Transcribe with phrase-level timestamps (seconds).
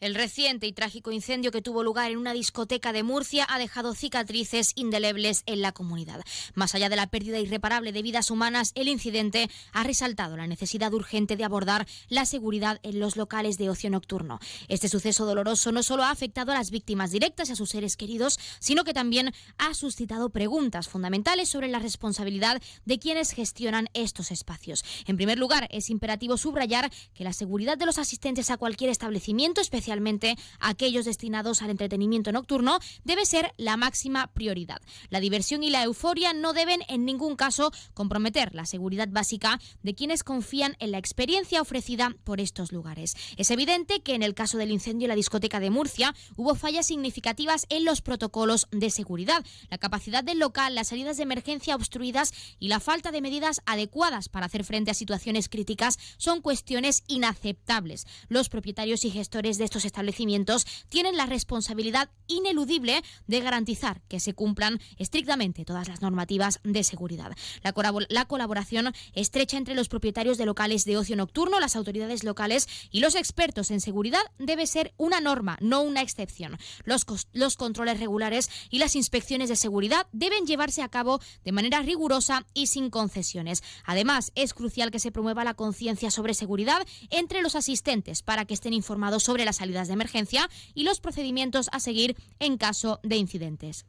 [0.00, 3.94] El reciente y trágico incendio que tuvo lugar en una discoteca de Murcia ha dejado
[3.94, 6.22] cicatrices indelebles en la comunidad.
[6.54, 10.94] Más allá de la pérdida irreparable de vidas humanas, el incidente ha resaltado la necesidad
[10.94, 14.40] urgente de abordar la seguridad en los locales de ocio nocturno.
[14.68, 17.98] Este suceso doloroso no solo ha afectado a las víctimas directas y a sus seres
[17.98, 24.30] queridos, sino que también ha suscitado preguntas fundamentales sobre la responsabilidad de quienes gestionan estos
[24.30, 24.82] espacios.
[25.04, 29.60] En primer lugar, es imperativo subrayar que la seguridad de los asistentes a cualquier establecimiento,
[29.60, 34.80] especialmente especialmente aquellos destinados al entretenimiento nocturno, debe ser la máxima prioridad.
[35.08, 39.94] La diversión y la euforia no deben en ningún caso comprometer la seguridad básica de
[39.96, 43.16] quienes confían en la experiencia ofrecida por estos lugares.
[43.36, 46.86] Es evidente que en el caso del incendio en la discoteca de Murcia hubo fallas
[46.86, 52.32] significativas en los protocolos de seguridad, la capacidad del local, las salidas de emergencia obstruidas
[52.60, 58.06] y la falta de medidas adecuadas para hacer frente a situaciones críticas son cuestiones inaceptables.
[58.28, 64.34] Los propietarios y gestores de estos establecimientos tienen la responsabilidad ineludible de garantizar que se
[64.34, 67.32] cumplan estrictamente todas las normativas de seguridad.
[67.62, 67.74] La,
[68.08, 73.00] la colaboración estrecha entre los propietarios de locales de ocio nocturno, las autoridades locales y
[73.00, 76.58] los expertos en seguridad debe ser una norma, no una excepción.
[76.84, 81.82] Los, los controles regulares y las inspecciones de seguridad deben llevarse a cabo de manera
[81.82, 83.62] rigurosa y sin concesiones.
[83.84, 88.54] Además, es crucial que se promueva la conciencia sobre seguridad entre los asistentes para que
[88.54, 93.16] estén informados sobre las salidas de emergencia y los procedimientos a seguir en caso de
[93.16, 93.86] incidentes.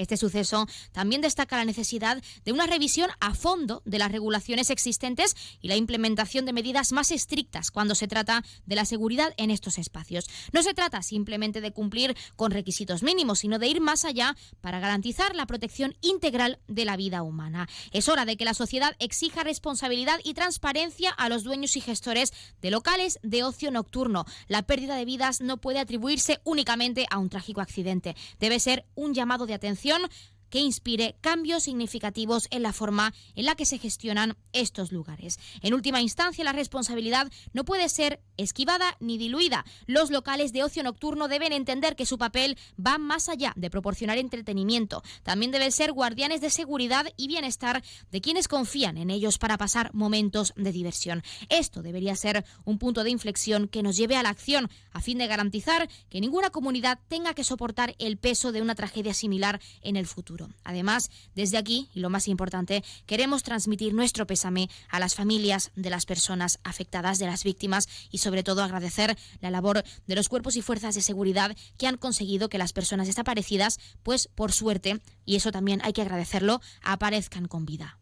[0.00, 5.36] Este suceso también destaca la necesidad de una revisión a fondo de las regulaciones existentes
[5.60, 9.76] y la implementación de medidas más estrictas cuando se trata de la seguridad en estos
[9.76, 10.24] espacios.
[10.54, 14.80] No se trata simplemente de cumplir con requisitos mínimos, sino de ir más allá para
[14.80, 17.68] garantizar la protección integral de la vida humana.
[17.92, 22.32] Es hora de que la sociedad exija responsabilidad y transparencia a los dueños y gestores
[22.62, 24.24] de locales de ocio nocturno.
[24.48, 28.16] La pérdida de vidas no puede atribuirse únicamente a un trágico accidente.
[28.38, 30.08] Debe ser un llamado de atención información
[30.50, 35.38] que inspire cambios significativos en la forma en la que se gestionan estos lugares.
[35.62, 39.64] En última instancia, la responsabilidad no puede ser esquivada ni diluida.
[39.86, 44.18] Los locales de ocio nocturno deben entender que su papel va más allá de proporcionar
[44.18, 45.02] entretenimiento.
[45.22, 49.92] También deben ser guardianes de seguridad y bienestar de quienes confían en ellos para pasar
[49.94, 51.22] momentos de diversión.
[51.48, 55.18] Esto debería ser un punto de inflexión que nos lleve a la acción a fin
[55.18, 59.96] de garantizar que ninguna comunidad tenga que soportar el peso de una tragedia similar en
[59.96, 60.39] el futuro.
[60.64, 65.90] Además, desde aquí, y lo más importante, queremos transmitir nuestro pésame a las familias de
[65.90, 70.56] las personas afectadas, de las víctimas y sobre todo agradecer la labor de los cuerpos
[70.56, 75.36] y fuerzas de seguridad que han conseguido que las personas desaparecidas, pues por suerte, y
[75.36, 77.98] eso también hay que agradecerlo, aparezcan con vida.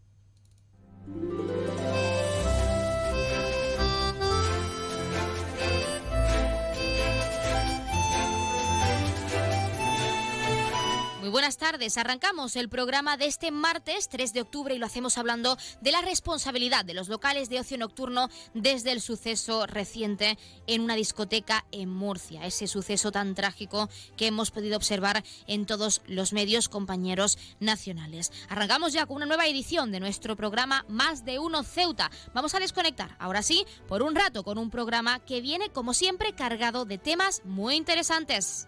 [11.30, 11.98] Buenas tardes.
[11.98, 16.00] Arrancamos el programa de este martes 3 de octubre y lo hacemos hablando de la
[16.00, 21.90] responsabilidad de los locales de ocio nocturno desde el suceso reciente en una discoteca en
[21.90, 22.46] Murcia.
[22.46, 28.32] Ese suceso tan trágico que hemos podido observar en todos los medios compañeros nacionales.
[28.48, 32.10] Arrancamos ya con una nueva edición de nuestro programa Más de Uno Ceuta.
[32.32, 36.32] Vamos a desconectar ahora sí por un rato con un programa que viene como siempre
[36.32, 38.66] cargado de temas muy interesantes.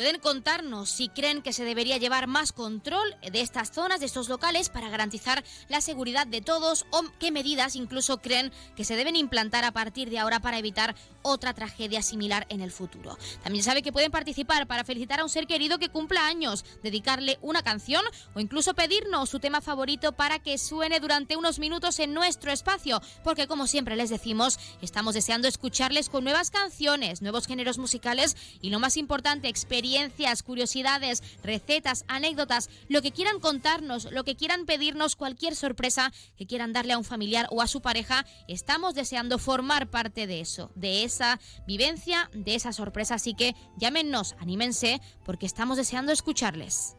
[0.05, 4.29] Pueden contarnos si creen que se debería llevar más control de estas zonas, de estos
[4.29, 9.17] locales, para garantizar la seguridad de todos o qué medidas incluso creen que se deben
[9.17, 13.17] implantar a partir de ahora para evitar otra tragedia similar en el futuro.
[13.43, 17.39] También sabe que pueden participar para felicitar a un ser querido que cumpla años, dedicarle
[17.41, 18.05] una canción
[18.35, 23.01] o incluso pedirnos su tema favorito para que suene durante unos minutos en nuestro espacio,
[23.23, 28.69] porque como siempre les decimos, estamos deseando escucharles con nuevas canciones, nuevos géneros musicales y
[28.69, 29.94] lo más importante, experiencias,
[30.43, 36.73] curiosidades, recetas, anécdotas, lo que quieran contarnos, lo que quieran pedirnos, cualquier sorpresa que quieran
[36.73, 41.05] darle a un familiar o a su pareja, estamos deseando formar parte de eso, de
[41.05, 46.96] esa vivencia, de esa sorpresa, así que llámenos, anímense, porque estamos deseando escucharles.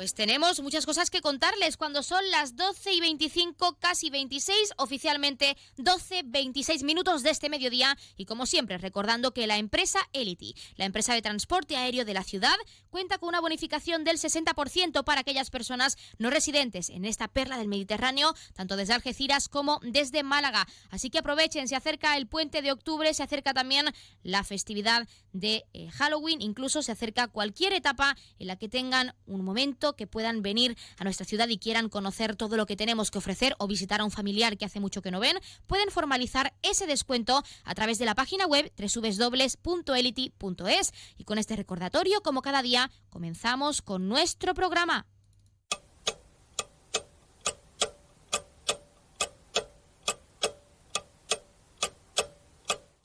[0.00, 5.58] Pues tenemos muchas cosas que contarles cuando son las 12 y 25, casi 26, oficialmente
[5.76, 10.86] 12, 26 minutos de este mediodía y como siempre recordando que la empresa Elity, la
[10.86, 12.56] empresa de transporte aéreo de la ciudad,
[12.88, 17.68] cuenta con una bonificación del 60% para aquellas personas no residentes en esta perla del
[17.68, 20.66] Mediterráneo, tanto desde Algeciras como desde Málaga.
[20.88, 23.84] Así que aprovechen, se acerca el puente de octubre, se acerca también
[24.22, 29.44] la festividad de eh, Halloween, incluso se acerca cualquier etapa en la que tengan un
[29.44, 33.18] momento que puedan venir a nuestra ciudad y quieran conocer todo lo que tenemos que
[33.18, 36.86] ofrecer o visitar a un familiar que hace mucho que no ven, pueden formalizar ese
[36.86, 40.92] descuento a través de la página web www.elity.es.
[41.16, 45.06] Y con este recordatorio, como cada día, comenzamos con nuestro programa.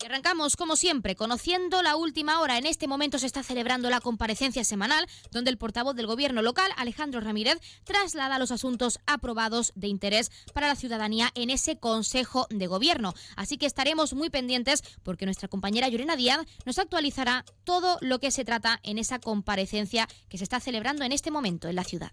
[0.06, 2.58] Arrancamos, como siempre, conociendo la última hora.
[2.58, 6.72] En este momento se está celebrando la comparecencia semanal, donde el portavoz del gobierno local,
[6.78, 12.68] Alejandro Ramírez, traslada los asuntos aprobados de interés para la ciudadanía en ese Consejo de
[12.68, 13.14] Gobierno.
[13.36, 18.30] Así que estaremos muy pendientes porque nuestra compañera Llorena Díaz nos actualizará todo lo que
[18.30, 22.12] se trata en esa comparecencia que se está celebrando en este momento en la ciudad.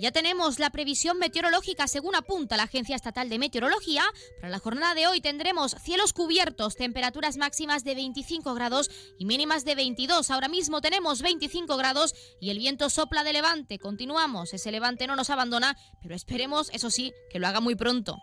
[0.00, 4.04] Ya tenemos la previsión meteorológica según apunta la Agencia Estatal de Meteorología.
[4.36, 9.64] Para la jornada de hoy tendremos cielos cubiertos, temperaturas máximas de 25 grados y mínimas
[9.64, 10.30] de 22.
[10.30, 13.80] Ahora mismo tenemos 25 grados y el viento sopla de levante.
[13.80, 18.18] Continuamos, ese levante no nos abandona, pero esperemos, eso sí, que lo haga muy pronto.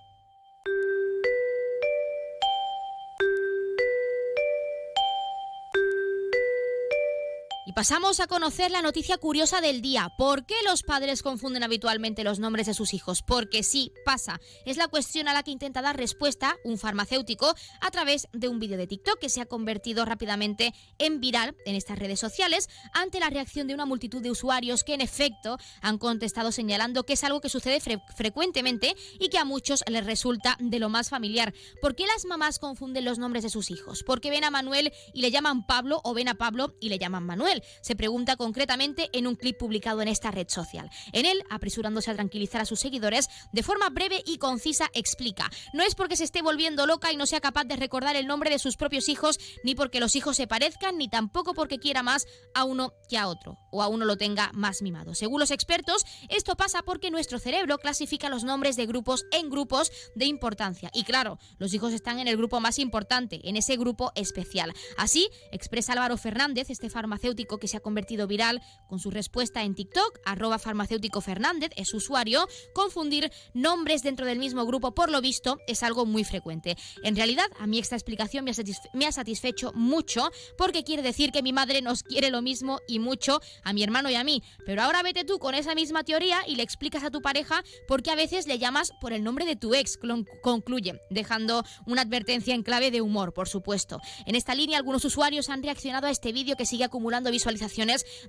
[7.76, 10.10] Pasamos a conocer la noticia curiosa del día.
[10.18, 13.22] ¿Por qué los padres confunden habitualmente los nombres de sus hijos?
[13.22, 14.40] Porque sí, pasa.
[14.66, 18.60] Es la cuestión a la que intenta dar respuesta un farmacéutico a través de un
[18.60, 23.20] vídeo de TikTok que se ha convertido rápidamente en viral en estas redes sociales ante
[23.20, 27.26] la reacción de una multitud de usuarios que en efecto han contestado señalando que es
[27.26, 27.82] algo que sucede
[28.16, 31.54] frecuentemente y que a muchos les resulta de lo más familiar.
[31.82, 34.04] ¿Por qué las mamás confunden los nombres de sus hijos?
[34.04, 37.26] ¿Porque ven a Manuel y le llaman Pablo o ven a Pablo y le llaman
[37.26, 37.64] Manuel?
[37.82, 40.90] Se pregunta concretamente en un clip publicado en esta red social.
[41.14, 45.84] En él, apresurándose a tranquilizar a sus seguidores, de forma breve y concisa explica, no
[45.84, 48.60] es porque se esté volviendo loca y no sea capaz de recordar el nombre de
[48.60, 52.64] sus propios hijos, ni porque los hijos se parezcan, ni tampoco porque quiera más a
[52.64, 55.16] uno que a otro, o a uno lo tenga más mimado.
[55.16, 59.92] Según los expertos, esto pasa porque nuestro cerebro clasifica los nombres de grupos en grupos
[60.16, 60.90] de importancia.
[60.94, 64.74] Y claro, los hijos están en el grupo más importante, en ese grupo especial.
[64.98, 69.76] Así, expresa Álvaro Fernández, este farmacéutico que se ha convertido viral con su respuesta en
[69.76, 75.22] TikTok, arroba farmacéutico Fernández, es su usuario, confundir nombres dentro del mismo grupo, por lo
[75.22, 76.76] visto, es algo muy frecuente.
[77.04, 78.56] En realidad, a mí esta explicación me ha,
[78.94, 83.00] me ha satisfecho mucho porque quiere decir que mi madre nos quiere lo mismo y
[83.00, 84.44] mucho a mi hermano y a mí.
[84.66, 88.04] Pero ahora vete tú con esa misma teoría y le explicas a tu pareja por
[88.04, 89.98] qué a veces le llamas por el nombre de tu ex,
[90.42, 94.00] concluye, dejando una advertencia en clave de humor, por supuesto.
[94.26, 97.45] En esta línea, algunos usuarios han reaccionado a este vídeo que sigue acumulando visualizaciones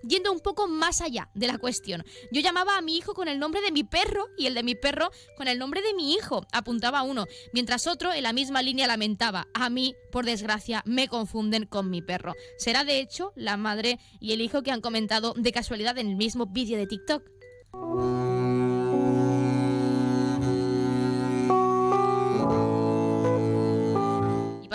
[0.03, 2.05] yendo un poco más allá de la cuestión.
[2.33, 4.75] Yo llamaba a mi hijo con el nombre de mi perro y el de mi
[4.75, 8.87] perro con el nombre de mi hijo, apuntaba uno, mientras otro en la misma línea
[8.87, 12.35] lamentaba, a mí, por desgracia, me confunden con mi perro.
[12.59, 16.17] Será de hecho la madre y el hijo que han comentado de casualidad en el
[16.17, 17.23] mismo vídeo de TikTok.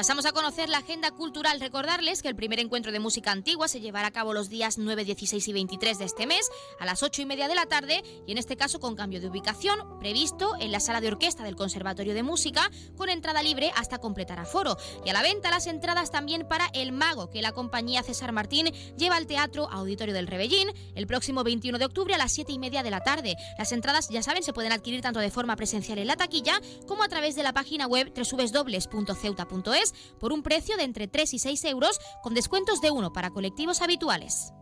[0.02, 1.60] Pasamos a conocer la agenda cultural.
[1.60, 5.06] Recordarles que el primer encuentro de música antigua se llevará a cabo los días 9,
[5.06, 8.32] 16 y 23 de este mes a las 8 y media de la tarde y
[8.32, 12.16] en este caso con cambio de ubicación previsto en la sala de orquesta del Conservatorio
[12.16, 14.76] de Música con entrada libre hasta completar aforo.
[15.06, 18.74] Y a la venta las entradas también para El Mago que la compañía César Martín
[18.98, 22.58] lleva al Teatro Auditorio del Rebellín el próximo 21 de octubre a las 7 y
[22.58, 23.36] media de la tarde.
[23.60, 27.04] Las entradas, ya saben, se pueden adquirir tanto de forma presencial en la taquilla como
[27.04, 31.66] a través de la página web www.ceuta.es por un precio de entre 3 y 6
[31.66, 34.54] euros con descuentos de 1 para colectivos habituales.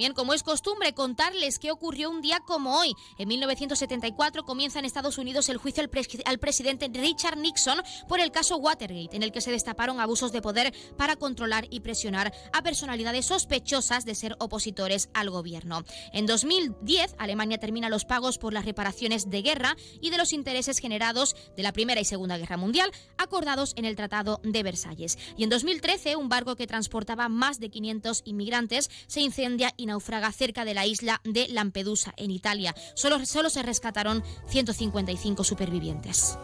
[0.00, 2.94] También, como es costumbre, contarles qué ocurrió un día como hoy.
[3.18, 5.82] En 1974 comienza en Estados Unidos el juicio
[6.24, 10.40] al, presidente Richard Nixon por el caso Watergate, en el que se destaparon abusos de
[10.40, 15.84] poder para controlar y presionar a personalidades sospechosas de ser opositores al gobierno.
[16.14, 20.78] En 2010, Alemania termina los pagos por las reparaciones de guerra y de los intereses
[20.78, 25.18] generados de la Primera y Segunda Guerra Mundial, acordados en el Tratado de Versalles.
[25.36, 30.32] Y en 2013, un barco que transportaba más de 500 inmigrantes se incendia y naufraga
[30.32, 32.74] cerca de la isla de Lampedusa, en Italia.
[32.94, 36.38] Solo, solo se rescataron 155 supervivientes.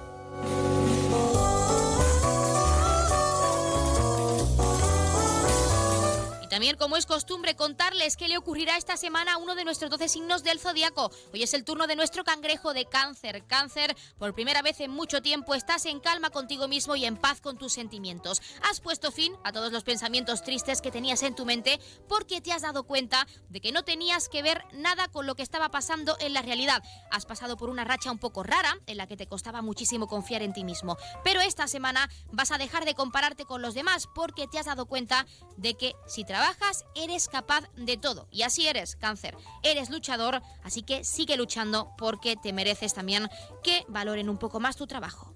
[6.56, 10.08] También, como es costumbre, contarles qué le ocurrirá esta semana a uno de nuestros 12
[10.08, 11.10] signos del zodiaco.
[11.34, 13.44] Hoy es el turno de nuestro cangrejo de cáncer.
[13.46, 17.42] Cáncer, por primera vez en mucho tiempo estás en calma contigo mismo y en paz
[17.42, 18.40] con tus sentimientos.
[18.70, 22.52] Has puesto fin a todos los pensamientos tristes que tenías en tu mente porque te
[22.52, 26.16] has dado cuenta de que no tenías que ver nada con lo que estaba pasando
[26.20, 26.82] en la realidad.
[27.10, 30.40] Has pasado por una racha un poco rara en la que te costaba muchísimo confiar
[30.40, 30.96] en ti mismo.
[31.22, 34.86] Pero esta semana vas a dejar de compararte con los demás porque te has dado
[34.86, 35.26] cuenta
[35.58, 36.45] de que si trabajas
[36.94, 38.28] eres capaz de todo.
[38.30, 39.36] Y así eres, cáncer.
[39.62, 43.28] Eres luchador, así que sigue luchando porque te mereces también
[43.62, 45.34] que valoren un poco más tu trabajo.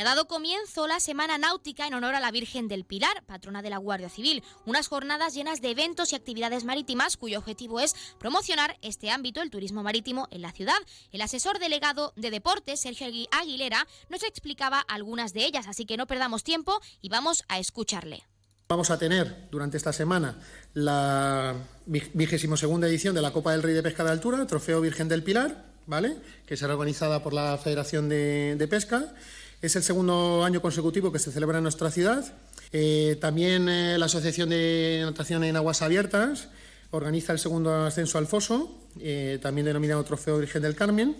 [0.00, 3.68] Ha dado comienzo la Semana Náutica en honor a la Virgen del Pilar, patrona de
[3.68, 4.42] la Guardia Civil.
[4.64, 9.50] Unas jornadas llenas de eventos y actividades marítimas cuyo objetivo es promocionar este ámbito, el
[9.50, 10.78] turismo marítimo, en la ciudad.
[11.12, 16.06] El asesor delegado de deportes, Sergio Aguilera, nos explicaba algunas de ellas, así que no
[16.06, 18.24] perdamos tiempo y vamos a escucharle.
[18.68, 20.38] Vamos a tener durante esta semana
[20.72, 25.08] la vigésimo segunda edición de la Copa del Rey de Pesca de Altura, Trofeo Virgen
[25.08, 26.16] del Pilar, ¿vale?
[26.46, 29.12] que será organizada por la Federación de Pesca.
[29.62, 32.24] Es el segundo año consecutivo que se celebra en nuestra ciudad.
[32.72, 36.48] Eh, también eh, la Asociación de Natación en Aguas Abiertas
[36.92, 41.14] organiza el segundo ascenso al foso, eh, también denominado Trofeo Virgen del Carmen.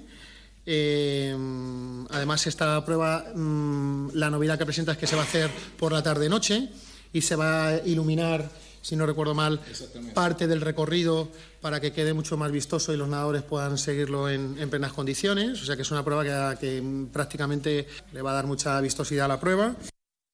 [2.11, 5.93] además, esta prueba, mm, la novedad que presenta es que se va a hacer por
[5.93, 6.71] la tarde-noche
[7.13, 8.49] y se va a iluminar
[8.83, 9.61] si no recuerdo mal,
[10.15, 11.29] parte del recorrido
[11.61, 15.63] para que quede mucho más vistoso y los nadadores puedan seguirlo en, plenas condiciones.
[15.63, 19.29] O sea que es una prueba que, prácticamente le va a dar mucha vistosidad a
[19.29, 19.75] la prueba.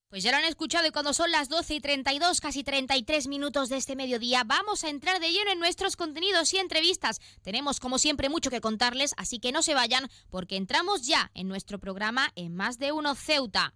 [0.09, 3.69] Pues ya lo han escuchado y cuando son las 12 y 32, casi 33 minutos
[3.69, 7.21] de este mediodía, vamos a entrar de lleno en nuestros contenidos y entrevistas.
[7.43, 11.49] Tenemos como siempre mucho que contarles, así que no se vayan porque entramos ya en
[11.49, 13.75] nuestro programa en Más de Uno Ceuta.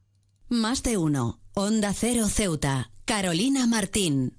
[0.48, 4.38] Más de Uno, Onda Cero Ceuta, Carolina Martín.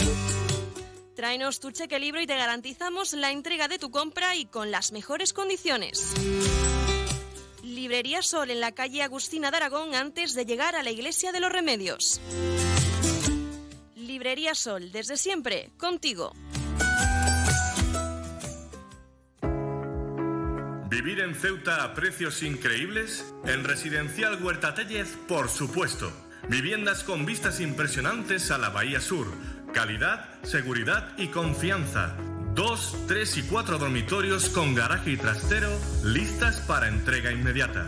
[1.21, 4.91] Tráenos tu cheque libro y te garantizamos la entrega de tu compra y con las
[4.91, 6.15] mejores condiciones.
[7.61, 11.39] Librería Sol en la calle Agustina de Aragón antes de llegar a la Iglesia de
[11.39, 12.19] los Remedios.
[13.95, 16.33] Librería Sol, desde siempre, contigo.
[20.89, 23.31] ¿Vivir en Ceuta a precios increíbles?
[23.45, 26.11] En Residencial Huerta Tellez, por supuesto.
[26.49, 29.27] Viviendas con vistas impresionantes a la Bahía Sur
[29.73, 32.13] Calidad, seguridad y confianza.
[32.53, 35.69] Dos, tres y cuatro dormitorios con garaje y trastero
[36.03, 37.87] listas para entrega inmediata.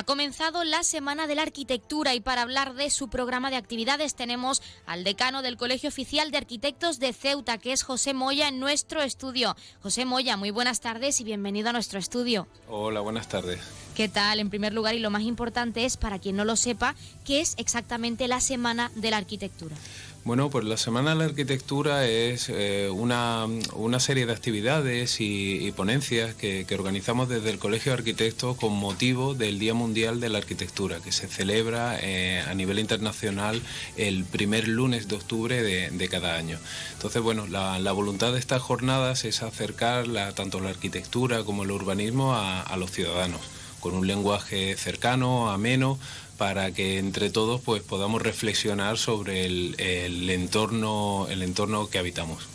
[0.00, 4.14] Ha comenzado la Semana de la Arquitectura y para hablar de su programa de actividades
[4.14, 8.60] tenemos al decano del Colegio Oficial de Arquitectos de Ceuta, que es José Moya, en
[8.60, 9.54] nuestro estudio.
[9.82, 12.48] José Moya, muy buenas tardes y bienvenido a nuestro estudio.
[12.66, 13.60] Hola, buenas tardes.
[13.94, 14.40] ¿Qué tal?
[14.40, 16.94] En primer lugar, y lo más importante es, para quien no lo sepa,
[17.26, 19.76] ¿qué es exactamente la Semana de la Arquitectura?
[20.22, 23.48] Bueno, pues la Semana de la Arquitectura es eh, una,
[24.00, 29.58] serie de actividades y, ponencias que, organizamos desde el Colegio de Arquitectos con motivo del
[29.58, 33.62] Día Mundial de la Arquitectura, que se celebra eh, a nivel internacional
[33.96, 36.58] el primer lunes de octubre de, cada año.
[36.92, 42.34] Entonces, bueno, la, voluntad de estas jornadas es acercar tanto la arquitectura como el urbanismo
[42.34, 43.40] a los ciudadanos,
[43.80, 45.98] con un lenguaje cercano, ameno,
[46.40, 52.48] para que entre todos pues podamos reflexionar sobre el, entorno el entorno que habitamos.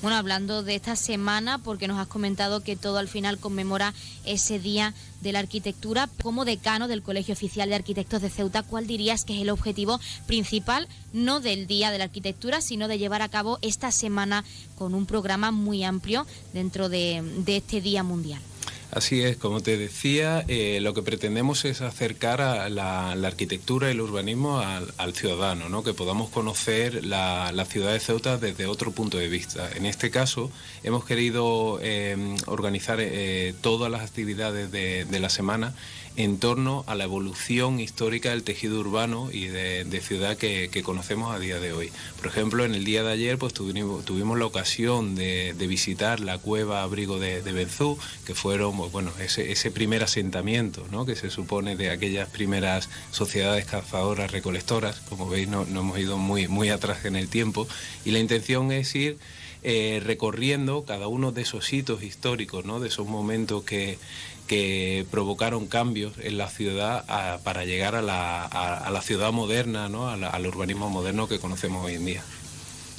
[0.00, 3.92] Bueno, hablando de esta semana, porque nos has comentado que todo al final conmemora
[4.24, 8.86] ese día de la arquitectura, como decano del Colegio Oficial de Arquitectos de Ceuta, ¿cuál
[8.86, 13.20] dirías que es el objetivo principal, no del Día de la Arquitectura, sino de llevar
[13.20, 14.46] a cabo esta semana
[14.78, 18.40] con un programa muy amplio dentro de este Día Mundial?
[18.90, 23.90] Así es, como te decía, eh, lo que pretendemos es acercar a la, arquitectura y
[23.90, 25.82] el urbanismo al, ciudadano, ¿no?
[25.82, 29.68] que podamos conocer la, ciudad de Ceuta desde otro punto de vista.
[29.74, 30.50] En este caso,
[30.82, 35.74] hemos querido eh, organizar eh, todas las actividades de, de la semana
[36.18, 41.38] en torno a la evolución histórica del tejido urbano y de, ciudad que, conocemos a
[41.38, 41.92] día de hoy.
[42.16, 46.82] Por ejemplo, en el día de ayer pues, tuvimos, la ocasión de, visitar la cueva
[46.82, 51.06] abrigo de, Benzú, que fueron pues, bueno, ese, primer asentamiento ¿no?
[51.06, 54.96] que se supone de aquellas primeras sociedades cazadoras recolectoras.
[55.08, 57.68] Como veis, no, hemos ido muy, muy atrás en el tiempo
[58.04, 59.18] y la intención es ir
[59.62, 62.80] eh, recorriendo cada uno de esos hitos históricos, ¿no?
[62.80, 63.98] de esos momentos que,
[64.48, 67.04] que provocaron cambios en la ciudad
[67.44, 70.08] para llegar a la, ciudad moderna, ¿no?
[70.08, 72.24] al urbanismo moderno que conocemos hoy en día.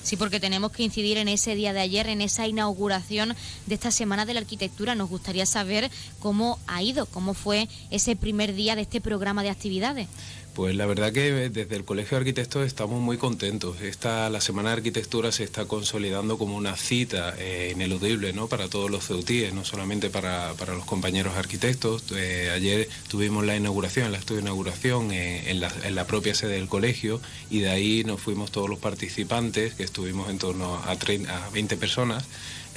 [0.09, 3.35] Sí, porque tenemos que incidir en ese día de ayer, en esa inauguración
[3.65, 4.95] de esta Semana de la Arquitectura.
[4.95, 9.49] Nos gustaría saber cómo ha ido, cómo fue ese primer día de este programa de
[9.49, 10.07] actividades.
[10.53, 13.81] Pues la verdad que desde el Colegio de Arquitectos estamos muy contentos.
[13.81, 18.47] Esta, la Semana de Arquitectura se está consolidando como una cita eh, ineludible ¿no?
[18.47, 22.03] para todos los ceutíes, no solamente para, los compañeros arquitectos.
[22.15, 25.59] Eh, ayer tuvimos la inauguración, la estudio inauguración eh, en,
[25.95, 30.29] la, propia sede del colegio y de ahí nos fuimos todos los participantes, que estuvimos
[30.29, 32.25] en torno a, a 20 personas,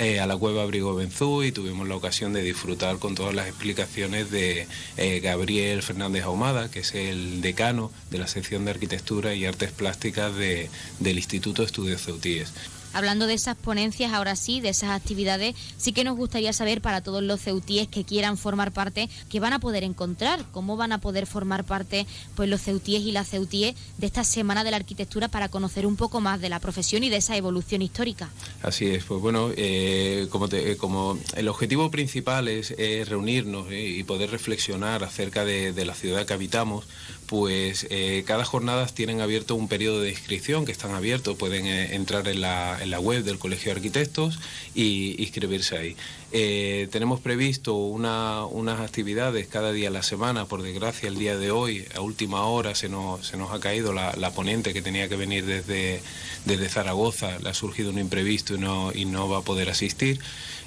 [0.03, 3.47] eh, a la cueva Abrigo Benzú y tuvimos la ocasión de disfrutar con todas las
[3.47, 9.35] explicaciones de eh, Gabriel Fernández Ahumada, que es el decano de la sección de Arquitectura
[9.35, 12.53] y Artes Plásticas del Instituto Estudios Ceutíes.
[12.93, 17.01] Hablando de esas ponencias, ahora sí, de esas actividades, sí que nos gustaría saber para
[17.01, 20.99] todos los ceutíes que quieran formar parte, qué van a poder encontrar, cómo van a
[20.99, 25.29] poder formar parte pues los ceutíes y las ceutíes de esta Semana de la Arquitectura
[25.29, 28.31] para conocer un poco más de la profesión y de esa evolución histórica.
[28.63, 32.75] Así es, pues bueno, eh, como, eh, como el objetivo principal es,
[33.09, 36.85] reunirnos eh, y poder reflexionar acerca de la ciudad que habitamos,
[37.33, 41.95] pues eh, cada jornada tienen abierto un periodo de inscripción que están abiertos, pueden eh,
[41.95, 44.39] entrar en la, web del Colegio de Arquitectos
[44.75, 45.97] y inscribirse ahí.
[46.33, 51.51] Eh, tenemos previsto unas actividades cada día a la semana, por desgracia el día de
[51.51, 55.17] hoy, a última hora se nos, se nos ha caído la, ponente que tenía que
[55.17, 56.03] venir desde,
[56.45, 60.21] desde Zaragoza, le ha surgido un imprevisto y no, y no va a poder asistir.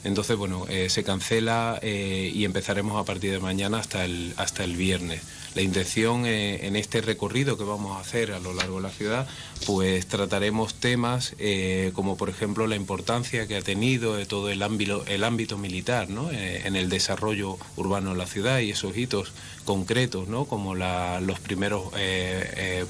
[0.06, 5.22] Entonces, bueno, se cancela y empezaremos a partir de mañana hasta el, hasta el viernes.
[5.56, 8.90] La intención eh, en este recorrido que vamos a hacer a lo largo de la
[8.90, 9.26] ciudad,
[9.66, 15.06] pues trataremos temas eh, como por ejemplo la importancia que ha tenido todo el ámbito,
[15.08, 19.32] el ámbito militar eh, en el desarrollo urbano de la ciudad y esos hitos
[19.64, 20.44] concretos, ¿no?
[20.44, 21.92] como los primeros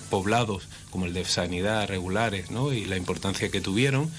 [0.09, 2.73] poblados, como el de sanidad regulares ¿no?
[2.73, 4.09] y la importancia que tuvieron.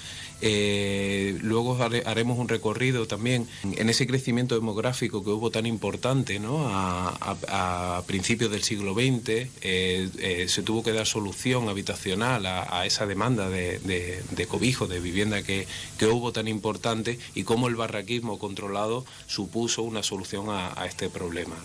[0.43, 8.03] Eh, luego haremos un recorrido también en ese crecimiento demográfico que hubo tan importante a,
[8.07, 9.29] principios del siglo XX.
[9.29, 15.43] Eh, eh, se tuvo que dar solución habitacional a, esa demanda de, cobijo, de vivienda
[15.43, 15.67] que,
[16.07, 21.57] hubo tan importante y cómo el barraquismo controlado supuso una solución a, este problema.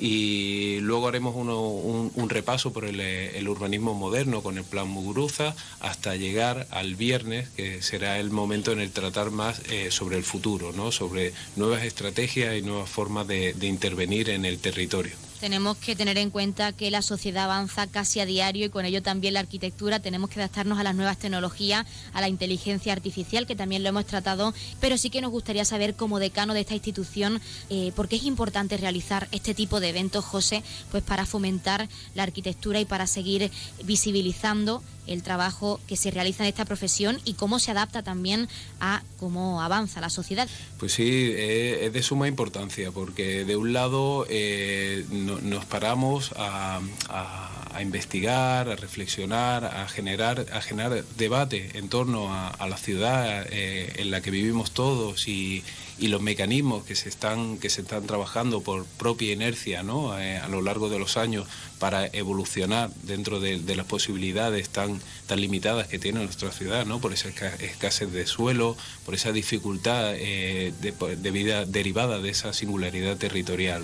[0.00, 6.66] Y luego haremos un, repaso por el, urbanismo moderno con el plan Muguruza hasta llegar
[6.70, 10.72] al viernes, que se será el momento en el tratar más eh, sobre el futuro,
[10.72, 10.90] ¿no?
[10.90, 15.12] sobre nuevas estrategias y nuevas formas de intervenir en el territorio.
[15.44, 19.02] Tenemos que tener en cuenta que la sociedad avanza casi a diario y con ello
[19.02, 20.00] también la arquitectura.
[20.00, 24.06] Tenemos que adaptarnos a las nuevas tecnologías, a la inteligencia artificial, que también lo hemos
[24.06, 28.16] tratado, pero sí que nos gustaría saber como decano de esta institución eh, por qué
[28.16, 33.06] es importante realizar este tipo de eventos, José, pues para fomentar la arquitectura y para
[33.06, 33.50] seguir
[33.84, 38.48] visibilizando el trabajo que se realiza en esta profesión y cómo se adapta también
[38.80, 40.48] a cómo avanza la sociedad.
[40.78, 46.80] Pues sí, eh, es de suma importancia porque de un lado eh, nos paramos a,
[47.80, 54.10] investigar, a reflexionar, a generar, a generar debate en torno a, la ciudad eh, en
[54.10, 55.64] la que vivimos todos y,
[55.98, 60.12] los mecanismos que se están, que se están trabajando por propia inercia ¿no?
[60.12, 61.46] A lo largo de los años
[61.84, 66.98] para evolucionar dentro de, las posibilidades tan, tan limitadas que tiene nuestra ciudad, ¿no?
[66.98, 73.18] por esa escasez de suelo, por esa dificultad eh, de, vida derivada de esa singularidad
[73.18, 73.82] territorial.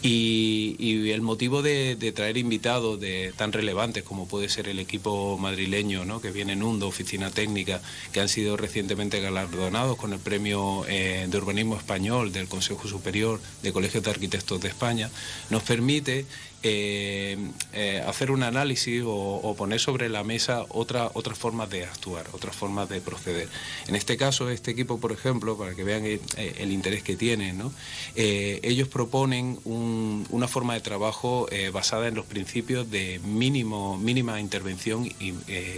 [0.00, 6.04] Y, el motivo de, traer invitados de, tan relevantes como puede ser el equipo madrileño,
[6.04, 6.20] ¿no?
[6.20, 11.26] que viene en UNDO, Oficina Técnica, que han sido recientemente galardonados con el Premio eh,
[11.28, 15.10] de Urbanismo Español del Consejo Superior de Colegios de Arquitectos de España,
[15.50, 16.26] nos permite
[16.66, 17.36] eh,
[17.74, 22.56] eh, hacer un análisis o, poner sobre la mesa otra, otras formas de actuar, otras
[22.56, 23.50] formas de proceder.
[23.86, 27.70] En este caso, este equipo, por ejemplo, para que vean el, interés que tiene, ¿no?
[28.16, 35.04] Eh, ellos proponen una forma de trabajo basada en los principios de mínimo, mínima intervención
[35.04, 35.32] y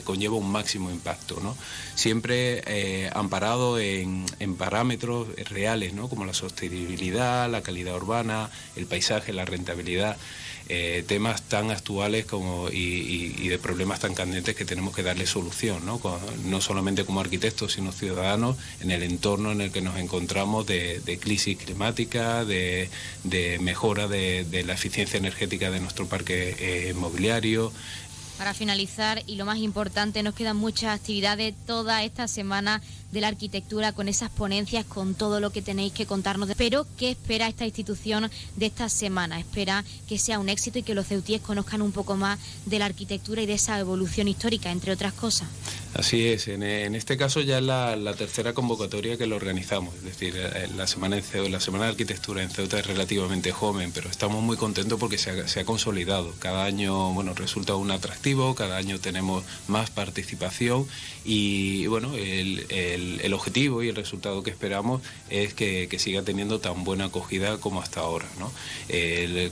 [0.04, 1.56] conlleva un máximo impacto, ¿no?
[1.96, 6.08] siempre amparado en, en, parámetros reales, ¿no?
[6.08, 10.16] como la sostenibilidad, la calidad urbana, el paisaje, la rentabilidad.
[10.68, 15.86] Eh, temas tan actuales como y, de problemas tan candentes que tenemos que darle solución,
[15.86, 16.00] ¿no?
[16.44, 21.18] no solamente como arquitectos, sino ciudadanos en el entorno en el que nos encontramos de,
[21.20, 22.88] crisis climática, de,
[23.60, 27.72] mejora de, la eficiencia energética de nuestro parque eh, inmobiliario,
[28.38, 32.82] para finalizar, y lo más importante, nos quedan muchas actividades toda esta semana
[33.16, 36.50] de la arquitectura con esas ponencias, con todo lo que tenéis que contarnos.
[36.58, 39.40] Pero, ¿qué espera esta institución de esta semana?
[39.40, 42.84] Espera que sea un éxito y que los ceutíes conozcan un poco más de la
[42.84, 45.48] arquitectura y de esa evolución histórica, entre otras cosas.
[45.94, 50.34] Así es, en, este caso ya es la, tercera convocatoria que lo organizamos, es decir,
[50.36, 54.42] eh, la semana, de la semana de Arquitectura en Ceuta es relativamente joven, pero estamos
[54.42, 56.34] muy contentos porque se ha, consolidado.
[56.38, 60.86] Cada año bueno, resulta un atractivo, cada año tenemos más participación
[61.24, 62.66] y bueno, el,
[63.32, 68.00] objetivo y el resultado que esperamos es que, siga teniendo tan buena acogida como hasta
[68.00, 68.26] ahora.
[68.38, 68.52] ¿no?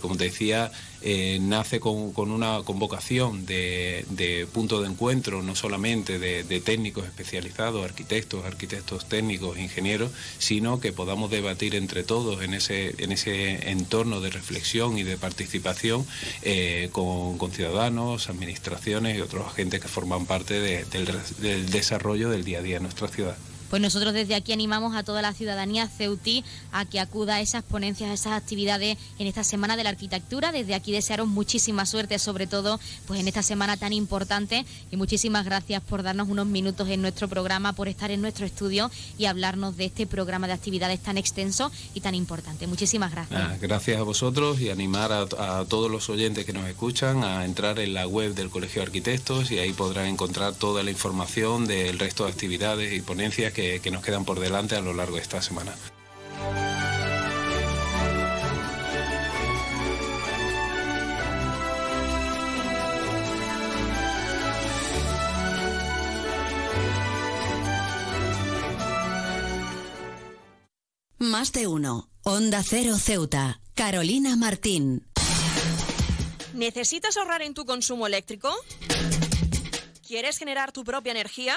[0.01, 0.71] como te decía,
[1.07, 8.47] eh, nace con, una convocación de, punto de encuentro, no solamente de, técnicos especializados, arquitectos,
[8.47, 14.31] arquitectos técnicos, ingenieros, sino que podamos debatir entre todos en ese, en ese entorno de
[14.31, 16.07] reflexión y de participación
[16.40, 22.62] eh, con, ciudadanos, administraciones y otros agentes que forman parte del desarrollo del día a
[22.62, 23.37] día en nuestra ciudad.
[23.75, 27.65] Pues nosotros desde aquí animamos a toda la ciudadanía ceutí a que acuda a esas
[27.65, 30.53] ponencias, a esas actividades en esta Semana de la Arquitectura.
[30.53, 34.65] Desde aquí desearos muchísima suerte, sobre todo pues en esta semana tan importante.
[34.93, 38.93] Y muchísimas gracias por darnos unos minutos en nuestro programa, por estar en nuestro estudio
[39.19, 42.69] y hablarnos de este programa de actividades tan extenso y tan importante.
[42.69, 43.61] Muchísimas gracias.
[43.61, 47.93] gracias a vosotros y animar a, todos los oyentes que nos escuchan a entrar en
[47.93, 52.27] la web del Colegio de Arquitectos y ahí podrán encontrar toda la información del resto
[52.27, 55.40] de actividades y ponencias que que, nos quedan por delante a lo largo de esta
[55.40, 55.74] semana.
[71.18, 72.11] Más de uno.
[72.22, 73.61] Onda Cero Ceuta.
[73.74, 75.07] Carolina Martín.
[76.53, 78.55] ¿Necesitas ahorrar en tu consumo eléctrico?
[80.07, 81.57] ¿Quieres generar tu propia energía?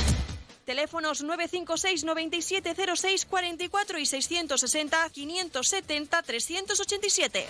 [0.71, 7.45] Teléfonos 956 9706 44 y 660 570 387.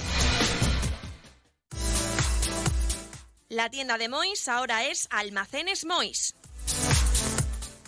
[3.49, 6.33] La tienda de Mois ahora es Almacenes Mois.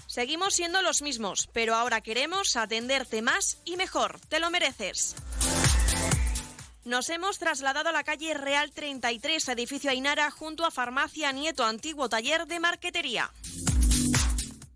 [0.05, 4.19] Seguimos siendo los mismos, pero ahora queremos atenderte más y mejor.
[4.29, 5.15] Te lo mereces.
[6.85, 12.07] Nos hemos trasladado a la calle Real 33, edificio Ainara, junto a Farmacia Nieto, antiguo
[12.07, 13.31] taller de marquetería.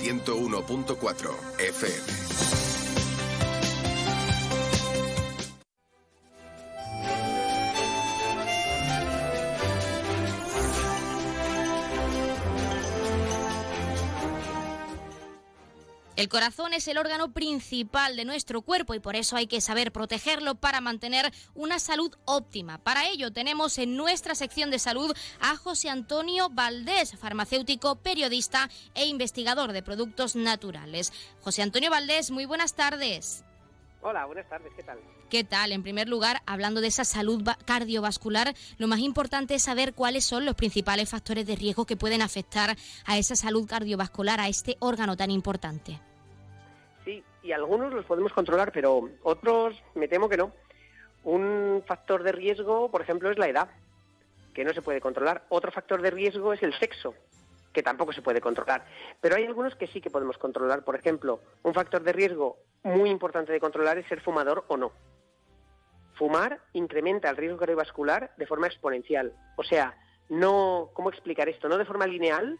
[0.00, 2.57] 101.4 FM.
[16.18, 19.92] El corazón es el órgano principal de nuestro cuerpo y por eso hay que saber
[19.92, 22.78] protegerlo para mantener una salud óptima.
[22.78, 29.06] Para ello tenemos en nuestra sección de salud a José Antonio Valdés, farmacéutico, periodista e
[29.06, 31.12] investigador de productos naturales.
[31.40, 33.44] José Antonio Valdés, muy buenas tardes.
[34.02, 34.98] Hola, buenas tardes, ¿qué tal?
[35.30, 35.70] ¿Qué tal?
[35.70, 40.46] En primer lugar, hablando de esa salud cardiovascular, lo más importante es saber cuáles son
[40.46, 45.16] los principales factores de riesgo que pueden afectar a esa salud cardiovascular, a este órgano
[45.16, 46.00] tan importante.
[47.48, 50.52] Y algunos los podemos controlar, pero otros me temo que no.
[51.24, 53.70] Un factor de riesgo, por ejemplo, es la edad,
[54.52, 55.46] que no se puede controlar.
[55.48, 57.14] Otro factor de riesgo es el sexo,
[57.72, 58.84] que tampoco se puede controlar.
[59.22, 60.84] Pero hay algunos que sí que podemos controlar.
[60.84, 64.92] Por ejemplo, un factor de riesgo muy importante de controlar es ser fumador o no.
[66.16, 69.32] Fumar incrementa el riesgo cardiovascular de forma exponencial.
[69.56, 69.96] O sea,
[70.28, 71.66] no, ¿cómo explicar esto?
[71.66, 72.58] No de forma lineal,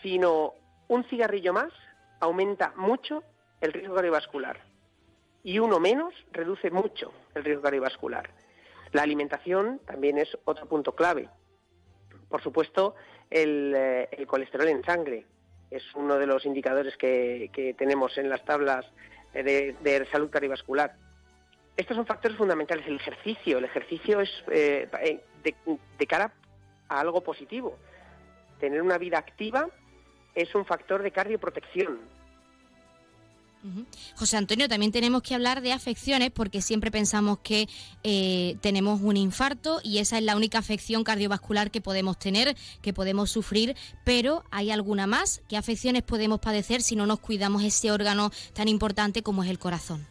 [0.00, 0.54] sino
[0.88, 1.74] un cigarrillo más
[2.20, 3.22] aumenta mucho
[3.60, 4.60] el riesgo cardiovascular
[5.42, 8.30] y uno menos reduce mucho el riesgo cardiovascular.
[8.92, 11.28] La alimentación también es otro punto clave.
[12.28, 12.94] Por supuesto,
[13.30, 15.26] el, eh, colesterol en sangre
[15.70, 18.86] es uno de los indicadores que tenemos en las tablas
[19.32, 20.94] de, salud cardiovascular.
[21.76, 22.86] Estos son factores fundamentales.
[22.86, 25.20] El ejercicio, el ejercicio es eh, eh,
[25.98, 26.32] de, cara
[26.88, 27.78] a algo positivo.
[28.58, 29.68] Tener una vida activa
[30.34, 32.00] es un factor de cardioprotección.
[34.16, 37.68] José Antonio, también tenemos que hablar de afecciones porque siempre pensamos que
[38.02, 42.92] eh, tenemos un infarto y esa es la única afección cardiovascular que podemos tener, que
[42.92, 45.42] podemos sufrir, pero ¿hay alguna más?
[45.48, 49.58] ¿Qué afecciones podemos padecer si no nos cuidamos ese órgano tan importante como es el
[49.58, 50.06] corazón?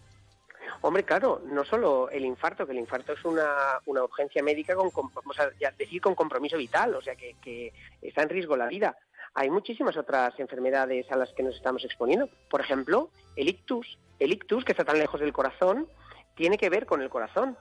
[0.82, 5.72] Hombre, claro, no solo el infarto, que el infarto es una, urgencia médica con, a
[5.72, 8.96] decir, con compromiso vital, o sea, que está en riesgo la vida
[9.39, 12.28] hay muchísimas otras enfermedades a las que nos estamos exponiendo.
[12.50, 14.00] Por ejemplo, el ictus.
[14.17, 15.88] El ictus, que está tan lejos del corazón,
[16.34, 17.56] tiene que ver con el corazón,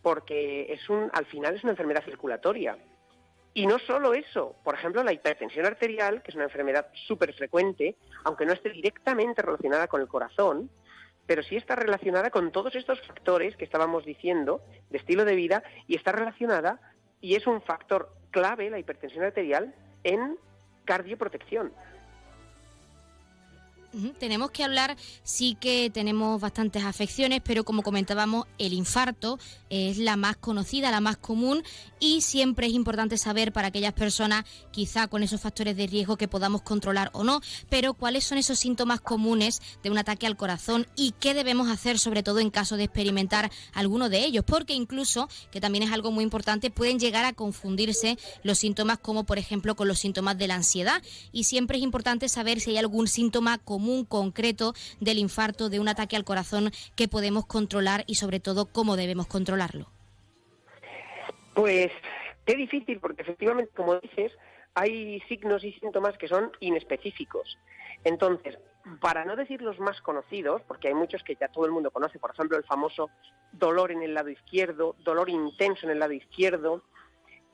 [0.00, 2.78] porque es un, al final es una enfermedad circulatoria.
[3.52, 7.96] Y no solo eso, por ejemplo, la hipertensión arterial, que es una enfermedad súper frecuente,
[8.24, 10.70] aunque no esté directamente relacionada con el corazón,
[11.26, 15.62] pero sí está relacionada con todos estos factores que estábamos diciendo de estilo de vida
[15.88, 16.80] y está relacionada
[17.20, 20.38] y es un factor clave la hipertensión arterial en
[20.88, 21.70] cardioprotección.
[24.18, 29.38] Tenemos que hablar, sí que tenemos bastantes afecciones, pero como comentábamos, el infarto
[29.70, 31.64] es la más conocida, la más común
[31.98, 36.28] y siempre es importante saber para aquellas personas, quizá con esos factores de riesgo que
[36.28, 40.86] podamos controlar o no, pero cuáles son esos síntomas comunes de un ataque al corazón
[40.94, 45.30] y qué debemos hacer, sobre todo en caso de experimentar alguno de ellos, porque incluso,
[45.50, 49.76] que también es algo muy importante, pueden llegar a confundirse los síntomas como por ejemplo
[49.76, 51.02] con los síntomas de la ansiedad.
[51.32, 55.78] Y siempre es importante saber si hay algún síntoma común común concreto del infarto, de
[55.78, 59.86] un ataque al corazón que podemos controlar y sobre todo cómo debemos controlarlo?
[61.54, 61.92] Pues
[62.44, 64.32] qué difícil, porque efectivamente, como dices,
[64.74, 67.56] hay signos y síntomas que son inespecíficos.
[68.02, 68.58] Entonces,
[69.00, 72.18] para no decir los más conocidos, porque hay muchos que ya todo el mundo conoce,
[72.18, 73.10] por ejemplo, el famoso
[73.52, 76.82] dolor en el lado izquierdo, dolor intenso en el lado izquierdo,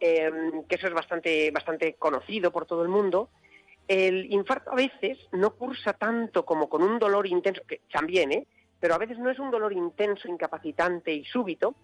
[0.00, 3.28] em, que eso es bastante, bastante conocido por todo el mundo,
[3.88, 8.46] el infarto a veces no cursa tanto como con un dolor intenso, que también, ¿eh?
[8.80, 11.74] pero a veces no es un dolor intenso, incapacitante y súbito,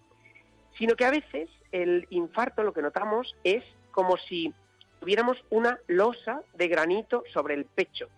[0.79, 4.53] sino que a veces el infarto lo que notamos es como si
[5.01, 8.09] tuviéramos una losa de granito sobre el pecho.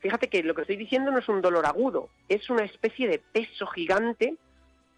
[0.00, 3.18] Fíjate que lo que estoy diciendo no es un dolor agudo, es una especie de
[3.18, 4.36] peso gigante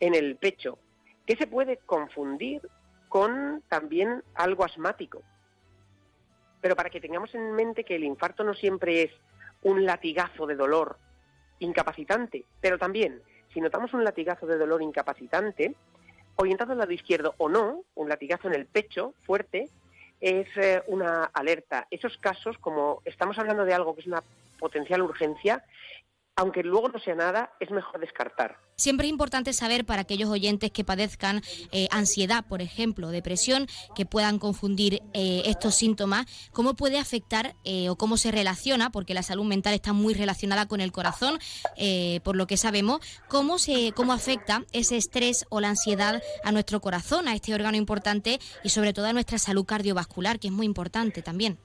[0.00, 0.78] en el pecho,
[1.26, 2.62] que se puede confundir
[3.08, 5.22] con también algo asmático.
[6.66, 9.12] Pero para que tengamos en mente que el infarto no siempre es
[9.62, 10.98] un latigazo de dolor
[11.60, 13.22] incapacitante, pero también,
[13.54, 15.76] si notamos un latigazo de dolor incapacitante,
[16.34, 19.68] orientado al lado izquierdo o no, un latigazo en el pecho fuerte,
[20.20, 21.86] es eh, una alerta.
[21.92, 24.24] Esos casos, como estamos hablando de algo que es una
[24.58, 25.62] potencial urgencia,
[26.36, 28.58] aunque luego no sea nada, es mejor descartar.
[28.76, 31.40] Siempre es importante saber para aquellos oyentes que padezcan
[31.72, 37.88] eh, ansiedad, por ejemplo, depresión, que puedan confundir eh, estos síntomas, cómo puede afectar eh,
[37.88, 41.38] o cómo se relaciona, porque la salud mental está muy relacionada con el corazón,
[42.22, 46.80] por lo que sabemos, cómo, se, cómo afecta ese estrés o la ansiedad a nuestro
[46.80, 50.66] corazón, a este órgano importante y sobre todo a nuestra salud cardiovascular, que es muy
[50.66, 51.58] importante también.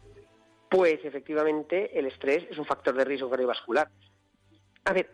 [0.70, 3.90] Pues efectivamente el estrés es un factor de riesgo cardiovascular
[4.86, 5.10] a ver,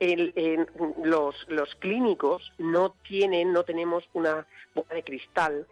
[1.04, 5.68] los, los clínicos no tienen, no tenemos una bola de cristal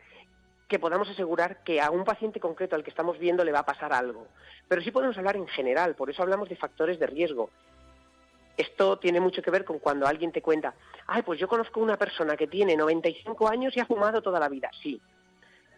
[0.68, 3.66] que podamos asegurar que a un paciente concreto al que estamos viendo le va a
[3.66, 4.28] pasar algo.
[4.68, 7.50] Pero sí podemos hablar en general, por eso hablamos de factores de riesgo.
[8.58, 10.74] Esto tiene mucho que ver con cuando alguien te cuenta,
[11.08, 14.50] ay, pues yo conozco una persona que tiene 95 años y ha fumado toda la
[14.50, 14.72] vida.
[14.82, 15.00] Sí,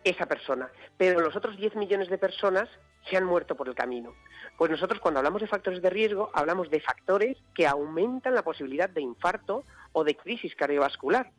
[0.10, 0.70] esa persona.
[0.98, 2.70] Pero los otros 10 millones de personas
[3.10, 4.13] se han muerto por el camino.
[4.58, 8.90] Pues nosotros cuando hablamos de factores de riesgo, hablamos de factores que aumentan la posibilidad
[8.90, 9.63] de infarto
[9.94, 11.32] o de crisis cardiovascular.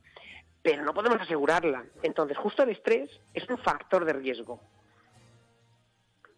[0.63, 1.85] Pero no podemos asegurarla.
[2.03, 4.61] Entonces, justo el estrés es un factor de riesgo.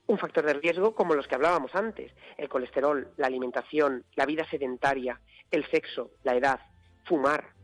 [0.07, 2.13] Un factor de riesgo como los que hablábamos antes.
[2.37, 6.61] El colesterol, la alimentación, la vida sedentaria, el sexo, la edad,
[7.05, 7.60] fumar,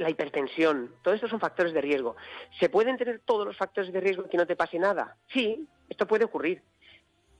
[0.00, 2.16] la hipertensión, todo esto son factores de riesgo.
[2.58, 5.16] ¿Se pueden tener todos los factores de riesgo que no te pase nada?
[5.32, 6.62] Sí, esto puede ocurrir.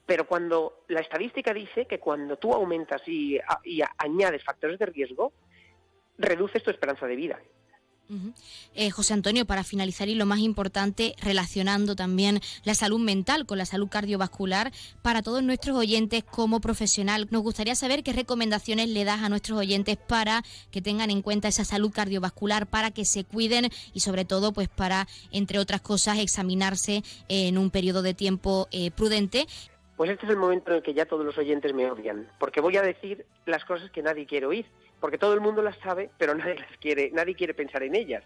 [0.06, 5.32] Pero cuando la estadística dice que cuando tú aumentas y, y añades factores de riesgo,
[6.18, 7.40] reduces tu esperanza de vida.
[8.74, 13.58] Eh, José Antonio, para finalizar y lo más importante, relacionando también la salud mental con
[13.58, 19.04] la salud cardiovascular, para todos nuestros oyentes como profesional, nos gustaría saber qué recomendaciones le
[19.04, 23.24] das a nuestros oyentes para que tengan en cuenta esa salud cardiovascular, para que se
[23.24, 28.68] cuiden y sobre todo, pues para, entre otras cosas, examinarse en un periodo de tiempo
[28.72, 29.46] eh, prudente.
[29.96, 32.60] Pues este es el momento en el que ya todos los oyentes me odian, porque
[32.60, 34.66] voy a decir las cosas que nadie quiere oír
[35.00, 38.24] porque todo el mundo las sabe, pero nadie las quiere, nadie quiere pensar en ellas.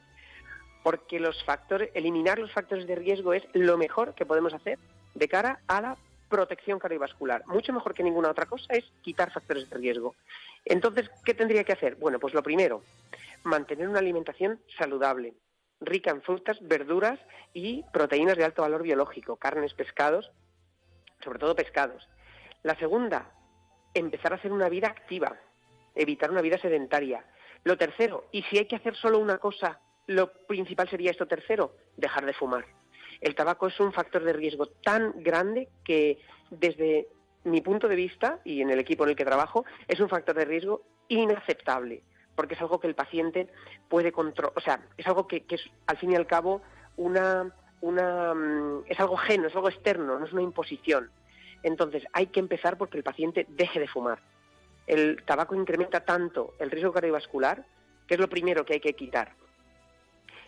[0.82, 4.78] Porque los factores, eliminar los factores de riesgo es lo mejor que podemos hacer
[5.14, 5.96] de cara a la
[6.28, 7.46] protección cardiovascular.
[7.46, 10.14] Mucho mejor que ninguna otra cosa es quitar factores de riesgo.
[10.64, 11.94] Entonces, ¿qué tendría que hacer?
[11.96, 12.82] Bueno, pues lo primero,
[13.44, 15.34] mantener una alimentación saludable,
[15.80, 17.20] rica en frutas, verduras
[17.52, 20.32] y proteínas de alto valor biológico, carnes, pescados,
[21.22, 22.08] sobre todo pescados.
[22.62, 23.30] La segunda,
[23.92, 25.38] empezar a hacer una vida activa,
[25.94, 27.24] evitar una vida sedentaria.
[27.64, 31.76] Lo tercero, y si hay que hacer solo una cosa, lo principal sería esto tercero,
[31.96, 32.64] dejar de fumar.
[33.20, 36.18] El tabaco es un factor de riesgo tan grande que
[36.50, 37.08] desde
[37.44, 40.34] mi punto de vista y en el equipo en el que trabajo es un factor
[40.34, 42.02] de riesgo inaceptable
[42.34, 43.48] porque es algo que el paciente
[43.88, 46.62] puede controlar, o sea, es algo que, es al fin y al cabo
[46.96, 51.10] una, una, mm, es algo ajeno, es algo externo, no es una imposición.
[51.62, 54.20] Entonces hay que empezar porque el paciente deje de fumar
[54.86, 57.64] el tabaco incrementa tanto el riesgo cardiovascular
[58.06, 59.32] que es lo primero que hay que quitar.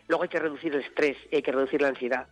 [0.08, 2.28] Luego hay que reducir el estrés y hay que reducir la ansiedad.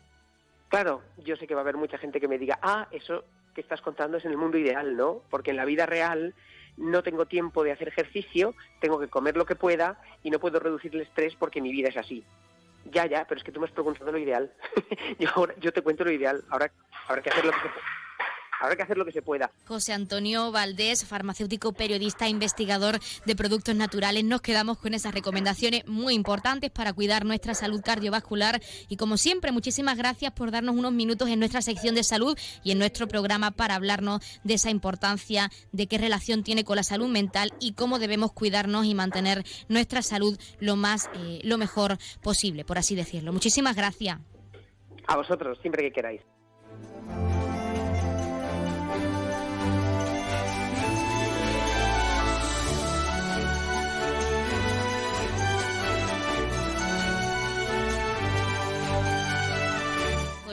[0.68, 3.24] Claro, yo sé que va a haber mucha gente que me diga, ah, eso
[3.54, 5.22] que estás contando es en el mundo ideal, ¿no?
[5.30, 6.34] Porque en la vida real
[6.76, 10.58] no tengo tiempo de hacer ejercicio, tengo que comer lo que pueda y no puedo
[10.58, 12.24] reducir el estrés porque mi vida es así.
[12.86, 14.52] Ya, ya, pero es que tú me has preguntado lo ideal.
[15.18, 16.44] yo, ahora, yo te cuento lo ideal.
[16.50, 16.70] Ahora
[17.08, 17.68] habrá que hacer lo que se
[18.64, 19.50] habrá que hacer lo que se pueda.
[19.66, 26.14] José Antonio Valdés, farmacéutico, periodista, investigador de productos naturales, nos quedamos con esas recomendaciones muy
[26.14, 31.28] importantes para cuidar nuestra salud cardiovascular y como siempre, muchísimas gracias por darnos unos minutos
[31.28, 35.86] en nuestra sección de salud y en nuestro programa para hablarnos de esa importancia, de
[35.86, 40.38] qué relación tiene con la salud mental y cómo debemos cuidarnos y mantener nuestra salud
[40.60, 43.32] lo más, eh, lo mejor posible, por así decirlo.
[43.32, 44.18] Muchísimas gracias.
[45.06, 46.22] A vosotros, siempre que queráis.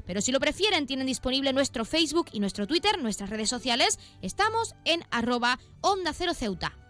[0.06, 4.00] Pero si lo prefieren, tienen disponible nuestro Facebook y nuestro Twitter, nuestras redes sociales.
[4.22, 6.87] Estamos en arroba onda cero ceuta.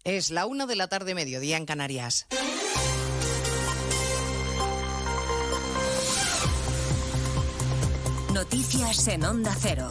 [0.04, 2.26] Es la una de la tarde, mediodía en Canarias.
[8.34, 9.88] Noticias en Onda Cero.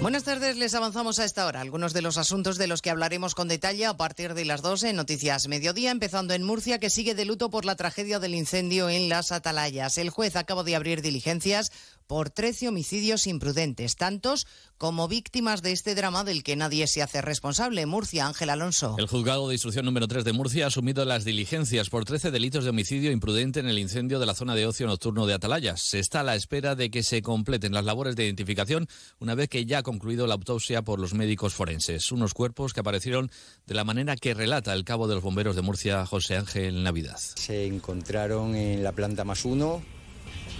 [0.00, 3.34] Buenas tardes, les avanzamos a esta hora algunos de los asuntos de los que hablaremos
[3.34, 7.14] con detalle a partir de las 12 en Noticias Mediodía, empezando en Murcia, que sigue
[7.14, 9.98] de luto por la tragedia del incendio en las Atalayas.
[9.98, 11.72] El juez acaba de abrir diligencias
[12.06, 14.46] por 13 homicidios imprudentes, tantos
[14.78, 17.86] como víctimas de este drama del que nadie se hace responsable.
[17.86, 18.96] Murcia, Ángel Alonso.
[18.98, 22.64] El juzgado de instrucción número 3 de Murcia ha asumido las diligencias por 13 delitos
[22.64, 25.80] de homicidio imprudente en el incendio de la zona de ocio nocturno de Atalayas.
[25.80, 28.88] Se está a la espera de que se completen las labores de identificación
[29.18, 32.12] una vez que ya ha concluido la autopsia por los médicos forenses.
[32.12, 33.30] Unos cuerpos que aparecieron
[33.66, 37.18] de la manera que relata el cabo de los bomberos de Murcia, José Ángel Navidad.
[37.18, 39.82] Se encontraron en la planta más uno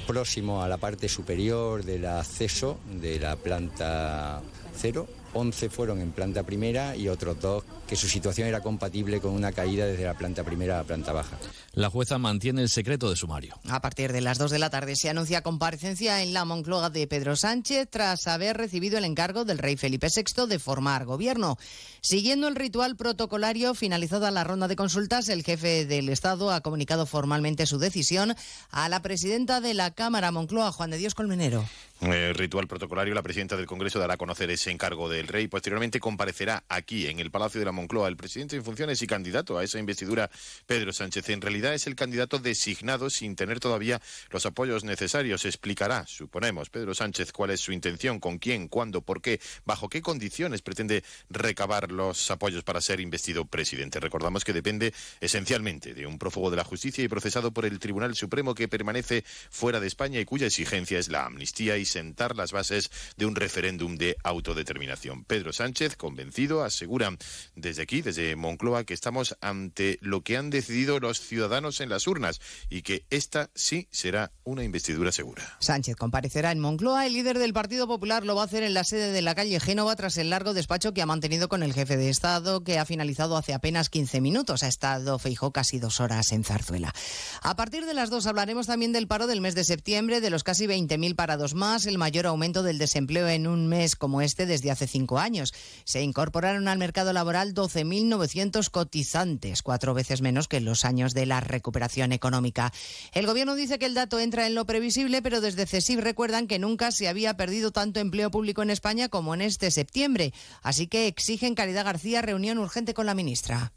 [0.05, 4.43] próximo a la parte superior del acceso de la planta
[4.77, 9.33] cero 11 fueron en planta primera y otros dos que su situación era compatible con
[9.33, 11.39] una caída desde la planta primera a la planta baja.
[11.73, 13.59] La jueza mantiene el secreto de sumario.
[13.69, 17.07] A partir de las 2 de la tarde se anuncia comparecencia en la Moncloa de
[17.07, 21.59] Pedro Sánchez tras haber recibido el encargo del rey Felipe VI de formar gobierno.
[22.01, 27.07] Siguiendo el ritual protocolario, finalizada la ronda de consultas, el jefe del Estado ha comunicado
[27.07, 28.35] formalmente su decisión
[28.71, 31.65] a la presidenta de la Cámara Moncloa, Juan de Dios Colmenero.
[32.13, 35.49] El ritual protocolario, la presidenta del Congreso dará a conocer ese encargo del rey.
[35.49, 39.57] Posteriormente comparecerá aquí, en el Palacio de la Moncloa, el presidente en funciones y candidato
[39.57, 40.31] a esa investidura,
[40.67, 41.31] Pedro Sánchez.
[41.31, 45.47] En realidad es el candidato designado sin tener todavía los apoyos necesarios.
[45.47, 50.03] Explicará, suponemos, Pedro Sánchez cuál es su intención, con quién, cuándo, por qué, bajo qué
[50.03, 53.99] condiciones pretende recabar los apoyos para ser investido presidente.
[53.99, 58.15] Recordamos que depende esencialmente de un prófugo de la justicia y procesado por el Tribunal
[58.15, 62.51] Supremo que permanece fuera de España y cuya exigencia es la amnistía y sentar las
[62.51, 65.25] bases de un referéndum de autodeterminación.
[65.25, 67.17] Pedro Sánchez, convencido, asegura
[67.55, 72.09] desde aquí, desde Moncloa, que estamos ante lo que han decidido los ciudadanos en las
[72.09, 75.57] urnas y que esta sí será una investidura segura.
[75.61, 77.07] Sánchez comparecerá en Moncloa.
[77.07, 79.61] El líder del Partido Popular lo va a hacer en la sede de la calle
[79.61, 82.85] Génova tras el largo despacho que ha mantenido con el jefe de Estado, que ha
[82.85, 84.65] finalizado hace apenas 15 minutos.
[84.65, 86.93] Ha estado Feijó casi dos horas en Zarzuela.
[87.41, 90.43] A partir de las dos hablaremos también del paro del mes de septiembre, de los
[90.43, 94.71] casi 20.000 parados más, el mayor aumento del desempleo en un mes como este desde
[94.71, 95.53] hace cinco años.
[95.85, 101.27] Se incorporaron al mercado laboral 12.900 cotizantes, cuatro veces menos que en los años de
[101.27, 102.73] la recuperación económica.
[103.13, 106.59] El Gobierno dice que el dato entra en lo previsible, pero desde CESIF recuerdan que
[106.59, 110.33] nunca se había perdido tanto empleo público en España como en este septiembre.
[110.63, 113.73] Así que exigen Caridad García reunión urgente con la ministra.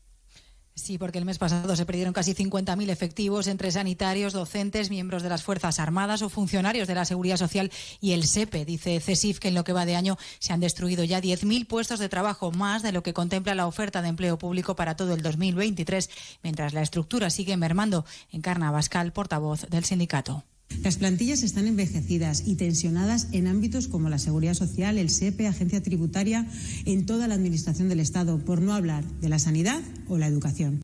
[0.77, 5.29] Sí, porque el mes pasado se perdieron casi 50.000 efectivos entre sanitarios, docentes, miembros de
[5.29, 8.63] las Fuerzas Armadas o funcionarios de la Seguridad Social y el SEPE.
[8.63, 11.97] Dice CESIF que en lo que va de año se han destruido ya 10.000 puestos
[11.97, 15.23] de trabajo, más de lo que contempla la oferta de empleo público para todo el
[15.23, 16.11] 2023,
[16.43, 18.05] mientras la estructura sigue mermando.
[18.31, 20.43] Encarna Bascal, portavoz del sindicato.
[20.83, 25.83] Las plantillas están envejecidas y tensionadas en ámbitos como la seguridad social, el SEPE, agencia
[25.83, 26.47] tributaria,
[26.85, 30.81] en toda la administración del Estado, por no hablar de la sanidad o la educación.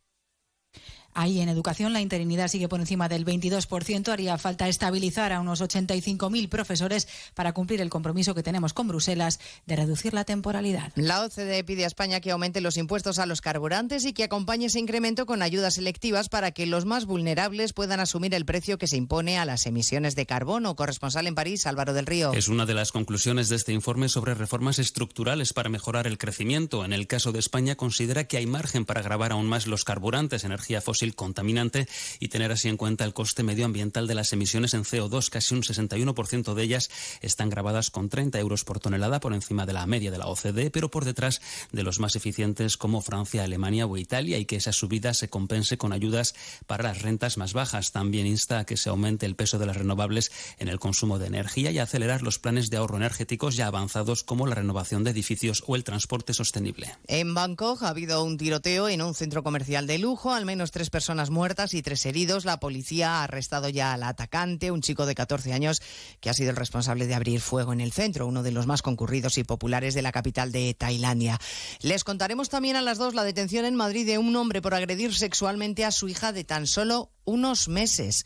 [1.13, 4.11] Ahí en educación la interinidad sigue por encima del 22%.
[4.11, 9.39] Haría falta estabilizar a unos 85.000 profesores para cumplir el compromiso que tenemos con Bruselas
[9.65, 10.91] de reducir la temporalidad.
[10.95, 14.67] La OCDE pide a España que aumente los impuestos a los carburantes y que acompañe
[14.67, 18.87] ese incremento con ayudas selectivas para que los más vulnerables puedan asumir el precio que
[18.87, 20.75] se impone a las emisiones de carbono.
[20.75, 22.33] Corresponsal en París, Álvaro del Río.
[22.33, 26.85] Es una de las conclusiones de este informe sobre reformas estructurales para mejorar el crecimiento.
[26.85, 30.43] En el caso de España considera que hay margen para grabar aún más los carburantes,
[30.43, 31.87] energía fósil fósil contaminante
[32.19, 35.29] y tener así en cuenta el coste medioambiental de las emisiones en CO2.
[35.29, 36.89] Casi un 61% de ellas
[37.21, 40.71] están grabadas con 30 euros por tonelada por encima de la media de la OCDE,
[40.71, 41.41] pero por detrás
[41.71, 45.77] de los más eficientes como Francia, Alemania o Italia y que esa subida se compense
[45.77, 46.35] con ayudas
[46.67, 47.91] para las rentas más bajas.
[47.91, 51.27] También insta a que se aumente el peso de las renovables en el consumo de
[51.27, 55.63] energía y acelerar los planes de ahorro energéticos ya avanzados como la renovación de edificios
[55.67, 56.95] o el transporte sostenible.
[57.07, 60.89] En Bangkok ha habido un tiroteo en un centro comercial de lujo, al menos tres
[60.93, 62.45] personas muertas y tres heridos.
[62.45, 65.81] La policía ha arrestado ya al atacante, un chico de 14 años
[66.21, 68.83] que ha sido el responsable de abrir fuego en el centro, uno de los más
[68.83, 71.39] concurridos y populares de la capital de Tailandia.
[71.81, 75.15] Les contaremos también a las dos la detención en Madrid de un hombre por agredir
[75.15, 78.25] sexualmente a su hija de tan solo unos meses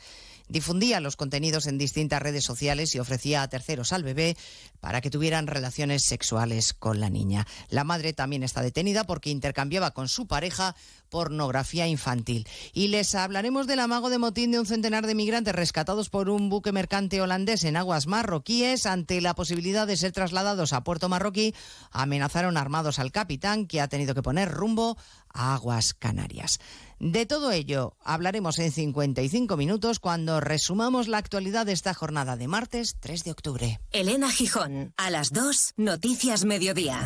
[0.49, 4.37] difundía los contenidos en distintas redes sociales y ofrecía a terceros al bebé
[4.79, 7.45] para que tuvieran relaciones sexuales con la niña.
[7.69, 10.75] La madre también está detenida porque intercambiaba con su pareja
[11.09, 12.47] pornografía infantil.
[12.73, 16.49] Y les hablaremos del amago de motín de un centenar de migrantes rescatados por un
[16.49, 18.85] buque mercante holandés en aguas marroquíes.
[18.85, 21.53] Ante la posibilidad de ser trasladados a puerto marroquí,
[21.91, 24.97] amenazaron armados al capitán que ha tenido que poner rumbo
[25.33, 26.59] a aguas canarias.
[26.99, 32.47] De todo ello hablaremos en 55 minutos cuando resumamos la actualidad de esta jornada de
[32.47, 33.79] martes 3 de octubre.
[33.91, 37.05] Elena Gijón, a las 2, Noticias Mediodía.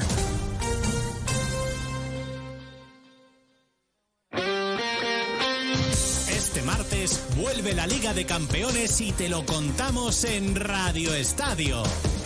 [7.42, 11.82] Vuelve la Liga de Campeones y te lo contamos en Radio Estadio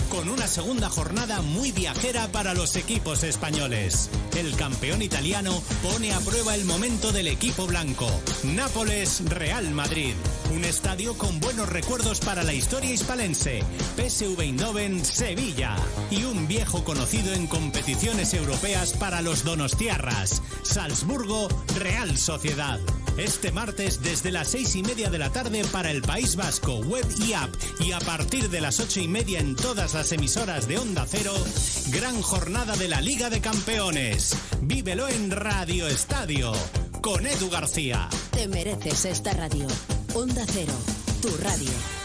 [0.09, 4.09] con una segunda jornada muy viajera para los equipos españoles.
[4.37, 8.07] El campeón italiano pone a prueba el momento del equipo blanco.
[8.43, 10.13] Nápoles Real Madrid.
[10.53, 13.63] Un estadio con buenos recuerdos para la historia hispalense.
[13.95, 15.75] PSV Eindhoven Sevilla.
[16.11, 20.41] Y un viejo conocido en competiciones europeas para los donostiarras.
[20.63, 21.47] Salzburgo
[21.77, 22.79] Real Sociedad.
[23.17, 27.05] Este martes desde las seis y media de la tarde para el País Vasco, web
[27.25, 27.49] y app.
[27.79, 31.33] Y a partir de las ocho y media en todas las emisoras de Onda Cero,
[31.91, 34.35] gran jornada de la Liga de Campeones.
[34.61, 36.51] Vívelo en Radio Estadio
[37.01, 38.09] con Edu García.
[38.31, 39.67] Te mereces esta radio.
[40.13, 40.73] Onda Cero,
[41.21, 42.04] tu radio.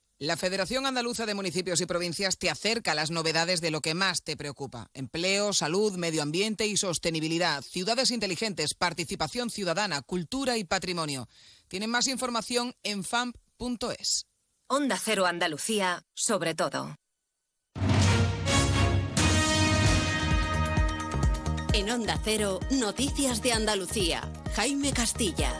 [0.21, 3.95] La Federación Andaluza de Municipios y Provincias te acerca a las novedades de lo que
[3.95, 4.87] más te preocupa.
[4.93, 11.27] Empleo, salud, medio ambiente y sostenibilidad, ciudades inteligentes, participación ciudadana, cultura y patrimonio.
[11.67, 14.27] Tienen más información en famp.es.
[14.67, 16.95] Onda Cero Andalucía, sobre todo.
[21.73, 24.31] En Onda Cero, Noticias de Andalucía.
[24.53, 25.51] Jaime Castilla.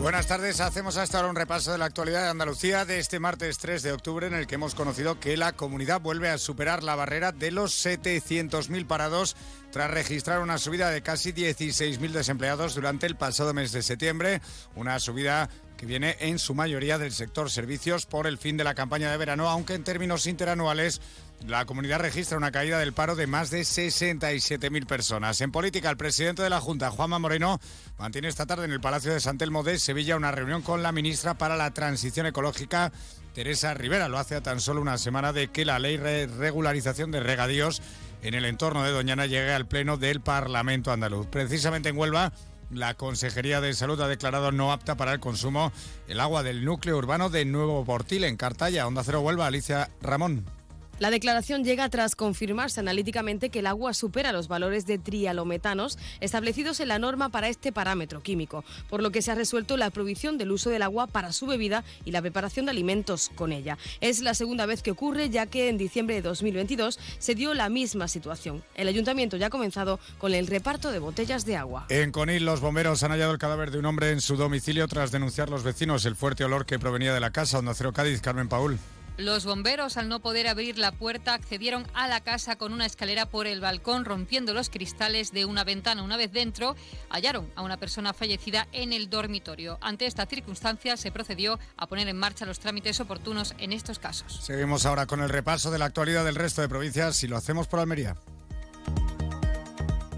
[0.00, 3.58] Buenas tardes, hacemos hasta ahora un repaso de la actualidad de Andalucía de este martes
[3.58, 6.94] 3 de octubre en el que hemos conocido que la comunidad vuelve a superar la
[6.94, 9.36] barrera de los 700.000 parados
[9.72, 14.40] tras registrar una subida de casi 16.000 desempleados durante el pasado mes de septiembre,
[14.76, 18.74] una subida que viene en su mayoría del sector servicios por el fin de la
[18.74, 21.00] campaña de verano, aunque en términos interanuales
[21.46, 25.40] la comunidad registra una caída del paro de más de 67.000 personas.
[25.40, 27.60] En política, el presidente de la Junta, Juanma Moreno,
[27.98, 30.92] mantiene esta tarde en el Palacio de San Telmo de Sevilla una reunión con la
[30.92, 32.92] ministra para la Transición Ecológica,
[33.34, 34.08] Teresa Rivera.
[34.08, 37.82] Lo hace a tan solo una semana de que la ley de regularización de regadíos
[38.22, 41.26] en el entorno de Doñana llegue al Pleno del Parlamento andaluz.
[41.28, 42.32] Precisamente en Huelva,
[42.70, 45.72] la Consejería de Salud ha declarado no apta para el consumo
[46.08, 48.86] el agua del núcleo urbano de Nuevo Portil, en Cartaya.
[48.86, 50.57] Onda Cero Huelva, Alicia Ramón.
[50.98, 56.80] La declaración llega tras confirmarse analíticamente que el agua supera los valores de trialometanos establecidos
[56.80, 60.38] en la norma para este parámetro químico, por lo que se ha resuelto la prohibición
[60.38, 63.78] del uso del agua para su bebida y la preparación de alimentos con ella.
[64.00, 67.68] Es la segunda vez que ocurre, ya que en diciembre de 2022 se dio la
[67.68, 68.64] misma situación.
[68.74, 71.86] El ayuntamiento ya ha comenzado con el reparto de botellas de agua.
[71.90, 75.12] En Conil, los bomberos han hallado el cadáver de un hombre en su domicilio tras
[75.12, 77.60] denunciar los vecinos el fuerte olor que provenía de la casa.
[77.60, 78.80] Onda Cero Cádiz, Carmen Paul.
[79.18, 83.26] Los bomberos, al no poder abrir la puerta, accedieron a la casa con una escalera
[83.26, 86.04] por el balcón, rompiendo los cristales de una ventana.
[86.04, 86.76] Una vez dentro,
[87.10, 89.76] hallaron a una persona fallecida en el dormitorio.
[89.80, 94.38] Ante esta circunstancia, se procedió a poner en marcha los trámites oportunos en estos casos.
[94.40, 97.66] Seguimos ahora con el repaso de la actualidad del resto de provincias y lo hacemos
[97.66, 98.14] por Almería.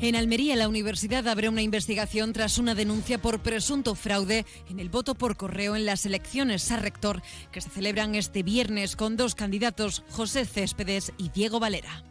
[0.02, 4.88] En Almería, la universidad abre una investigación tras una denuncia por presunto fraude en el
[4.88, 7.20] voto por correo en las elecciones a rector
[7.52, 12.02] que se celebran este viernes con dos candidatos, José Céspedes y Diego Valera.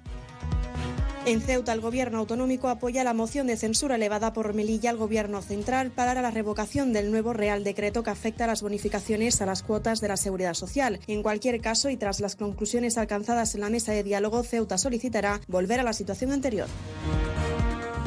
[1.25, 5.41] En Ceuta, el gobierno autonómico apoya la moción de censura elevada por Melilla al gobierno
[5.41, 9.63] central para la revocación del nuevo Real Decreto que afecta a las bonificaciones a las
[9.63, 10.99] cuotas de la seguridad social.
[11.07, 15.41] En cualquier caso, y tras las conclusiones alcanzadas en la mesa de diálogo, Ceuta solicitará
[15.47, 16.67] volver a la situación anterior.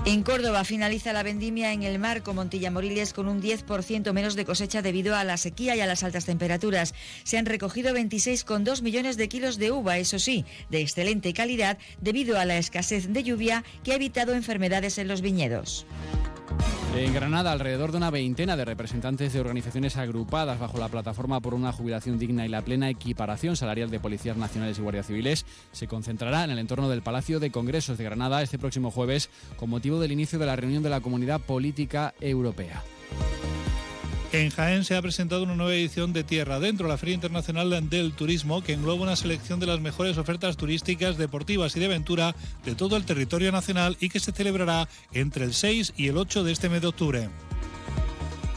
[0.05, 4.44] En Córdoba finaliza la vendimia en el marco Montilla Moriles con un 10% menos de
[4.44, 6.92] cosecha debido a la sequía y a las altas temperaturas.
[7.22, 12.36] Se han recogido 26,2 millones de kilos de uva, eso sí, de excelente calidad debido
[12.36, 15.86] a la escasez de lluvia que ha evitado enfermedades en los viñedos.
[16.94, 21.55] En Granada, alrededor de una veintena de representantes de organizaciones agrupadas bajo la plataforma por
[21.55, 25.88] una jubilación digna y la plena equiparación salarial de policías nacionales y guardias civiles se
[25.88, 30.00] concentrará en el entorno del Palacio de Congresos de Granada este próximo jueves con motivo
[30.00, 32.82] del inicio de la reunión de la Comunidad Política Europea.
[34.33, 38.12] En Jaén se ha presentado una nueva edición de Tierra Dentro, la Feria Internacional del
[38.12, 42.74] Turismo, que engloba una selección de las mejores ofertas turísticas, deportivas y de aventura de
[42.74, 46.53] todo el territorio nacional y que se celebrará entre el 6 y el 8 de
[46.53, 47.28] este mes de octubre.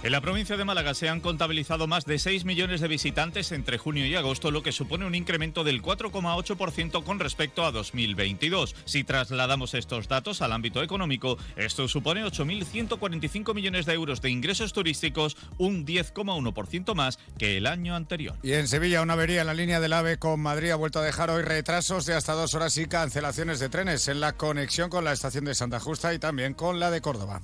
[0.06, 3.80] En la provincia de Málaga se han contabilizado más de 6 millones de visitantes entre
[3.80, 8.76] junio y agosto, lo que supone un incremento del 4,8% con respecto a 2022.
[8.86, 14.74] Si trasladamos estos datos al ámbito económico, esto supone 8.145 millones de euros de ingresos
[14.74, 18.36] turísticos, un 10,1% más que el año anterior.
[18.44, 21.04] Y en Sevilla, una avería en la línea del AVE con Madrid ha vuelto a
[21.04, 25.04] dejar hoy retrasos de hasta dos horas y cancelaciones de trenes en la conexión con
[25.04, 27.42] la estación de Santa Justa y también con la de Córdoba.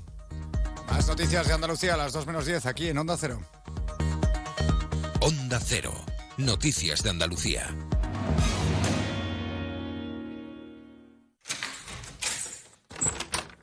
[0.91, 3.39] Las noticias de Andalucía a las 2 menos 10 aquí en Onda Cero.
[5.21, 5.93] Onda Cero.
[6.37, 7.73] Noticias de Andalucía.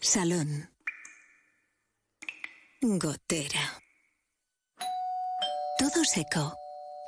[0.01, 0.71] Salón.
[2.81, 3.83] Gotera.
[5.79, 6.57] Todo seco.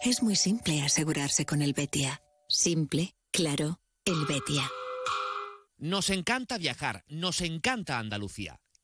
[0.02, 2.20] Es muy simple asegurarse con el Betia.
[2.46, 4.70] Simple, claro, el Betia.
[5.78, 8.60] Nos encanta viajar, nos encanta Andalucía.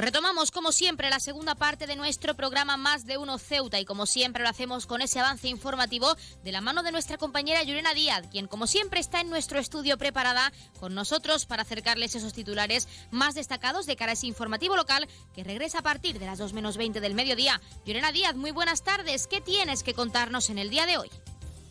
[0.00, 3.84] Pues retomamos como siempre la segunda parte de nuestro programa Más de Uno Ceuta y
[3.84, 7.92] como siempre lo hacemos con ese avance informativo de la mano de nuestra compañera Yurena
[7.92, 12.88] Díaz, quien como siempre está en nuestro estudio preparada con nosotros para acercarles esos titulares
[13.10, 16.54] más destacados de cara a ese informativo local que regresa a partir de las 2
[16.54, 17.60] menos 20 del mediodía.
[17.84, 19.26] Yurena Díaz, muy buenas tardes.
[19.26, 21.10] ¿Qué tienes que contarnos en el día de hoy?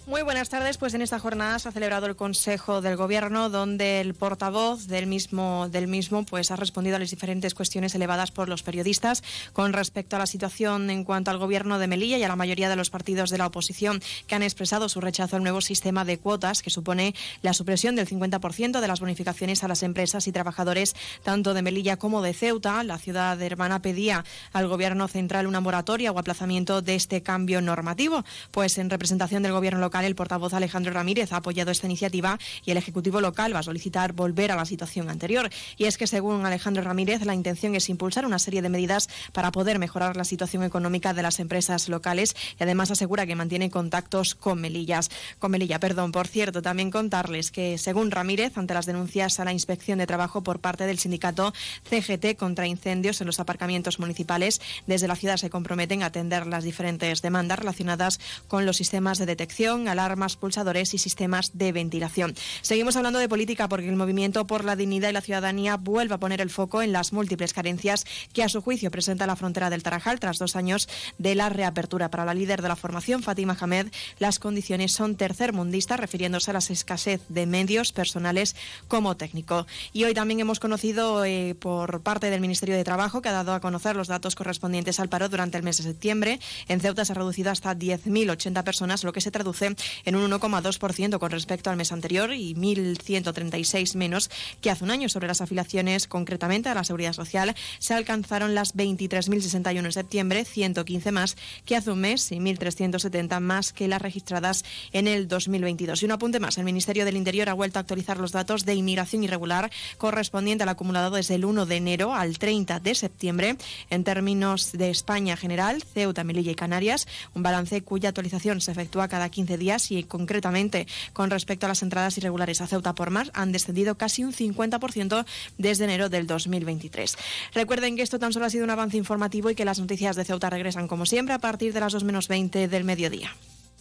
[0.10, 0.80] Muy buenas tardes.
[0.80, 5.06] Pues en esta jornada se ha celebrado el Consejo del Gobierno, donde el portavoz del
[5.06, 9.22] mismo, del mismo pues, ha respondido a las diferentes cuestiones elevadas por los periodistas
[9.54, 12.70] con respecto a la situación en cuanto al Gobierno de Melilla y a la mayoría
[12.70, 16.18] de los partidos de la oposición que han expresado su rechazo al nuevo sistema de
[16.18, 20.96] cuotas que supone la supresión del 50% de las bonificaciones a las empresas y trabajadores
[21.22, 22.84] tanto de Melilla como de Ceuta.
[22.84, 28.26] La ciudad hermana pedía al Gobierno central una moratoria o aplazamiento de este cambio normativo.
[28.50, 32.72] Pues en representación del Gobierno local el portavoz Alejandro Ramírez ha apoyado esta iniciativa y
[32.72, 35.50] el Ejecutivo local va a solicitar volver a la situación anterior.
[35.78, 39.52] Y es que, según Alejandro Ramírez, la intención es impulsar una serie de medidas para
[39.52, 44.36] poder mejorar la situación económica de las empresas locales y además asegura que mantiene contactos
[44.36, 45.10] con Melillas.
[45.40, 46.12] Con Melilla, perdón.
[46.12, 50.44] Por cierto, también contarles que, según Ramírez, ante las denuncias a la Inspección de Trabajo
[50.44, 51.54] por parte del sindicato
[51.90, 56.64] CGT contra incendios en los aparcamientos municipales, desde la ciudad se comprometen a atender las
[56.64, 62.36] diferentes demandas relacionadas con los sistemas de detección calefacción, alarmas, pulsadores y sistemas de ventilación.
[62.62, 66.20] Seguimos hablando de política porque el movimiento por la dignidad y la ciudadanía vuelve a
[66.20, 69.84] poner el foco en las múltiples carencias que a su juicio presenta la frontera del
[69.84, 72.10] Tarajal tras dos años de la reapertura.
[72.10, 73.88] Para la líder de la formación, Fátima Hamed,
[74.20, 78.56] las condiciones son tercermundistas, refiriéndose a la escasez de medios personales
[78.88, 79.66] como técnico.
[79.94, 83.54] Y hoy también hemos conocido eh, por parte del Ministerio de Trabajo, que ha dado
[83.54, 86.40] a conocer los datos correspondientes al paro durante el mes de septiembre.
[86.68, 89.69] En Ceuta se ha reducido hasta 10.080 personas, lo que se traduce
[90.06, 94.30] en un 1,2% con respecto al mes anterior y 1.136 menos
[94.62, 95.10] que hace un año.
[95.10, 101.12] Sobre las afiliaciones, concretamente a la Seguridad Social, se alcanzaron las 23.061 en septiembre, 115
[101.12, 106.02] más que hace un mes y 1.370 más que las registradas en el 2022.
[106.02, 108.76] Y un apunte más, el Ministerio del Interior ha vuelto a actualizar los datos de
[108.76, 113.56] inmigración irregular correspondiente al acumulado desde el 1 de enero al 30 de septiembre
[113.90, 119.08] en términos de España general, Ceuta, Melilla y Canarias, un balance cuya actualización se efectúa
[119.08, 123.30] cada 15 días y concretamente con respecto a las entradas irregulares a Ceuta por mar
[123.34, 125.26] han descendido casi un 50%
[125.58, 127.18] desde enero del 2023.
[127.54, 130.26] Recuerden que esto tan solo ha sido un avance informativo y que las noticias de
[130.26, 133.36] Ceuta regresan como siempre a partir de las 2 menos 20 del mediodía.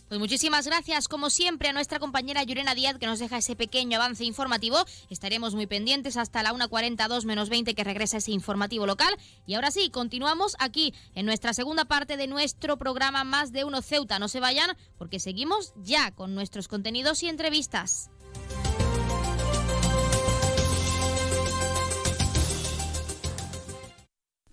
[0.09, 3.99] Pues muchísimas gracias, como siempre, a nuestra compañera Yurena Díaz que nos deja ese pequeño
[3.99, 4.79] avance informativo.
[5.11, 9.15] Estaremos muy pendientes hasta la 1.42 menos 20 que regresa ese informativo local.
[9.47, 13.83] Y ahora sí, continuamos aquí en nuestra segunda parte de nuestro programa Más de Uno
[13.83, 14.19] Ceuta.
[14.19, 18.09] No se vayan porque seguimos ya con nuestros contenidos y entrevistas.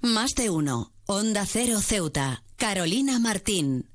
[0.02, 0.92] Más de uno.
[1.06, 2.44] Onda Cero Ceuta.
[2.58, 3.95] Carolina Martín.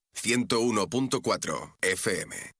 [0.15, 2.51] 101.4 FM.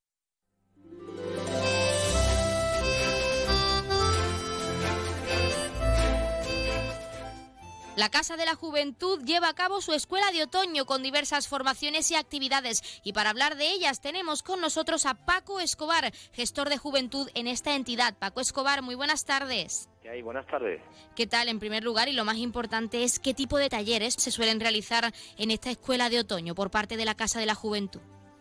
[7.94, 12.10] La Casa de la Juventud lleva a cabo su escuela de otoño con diversas formaciones
[12.10, 16.78] y actividades y para hablar de ellas tenemos con nosotros a Paco Escobar, gestor de
[16.78, 18.16] juventud en esta entidad.
[18.18, 19.90] Paco Escobar, muy buenas tardes.
[20.02, 20.22] ¿Qué hay?
[20.22, 20.80] Buenas tardes.
[21.14, 21.48] ¿Qué tal?
[21.48, 25.12] En primer lugar, y lo más importante es qué tipo de talleres se suelen realizar
[25.38, 28.00] en esta escuela de otoño por parte de la Casa de la Juventud.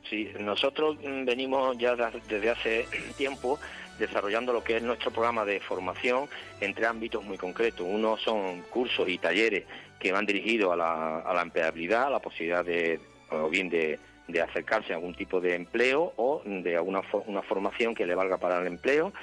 [0.09, 2.87] Sí, nosotros mm, venimos ya desde hace
[3.17, 3.59] tiempo
[3.99, 6.27] desarrollando lo que es nuestro programa de formación
[6.61, 7.85] en tres ámbitos muy concretos.
[7.87, 9.65] Uno son cursos y talleres
[9.99, 12.99] que van dirigidos a la, a la empleabilidad, a la posibilidad de,
[13.29, 13.99] o bien de,
[14.31, 18.37] de acercarse a algún tipo de empleo o de alguna una formación que le valga
[18.37, 19.13] para el empleo.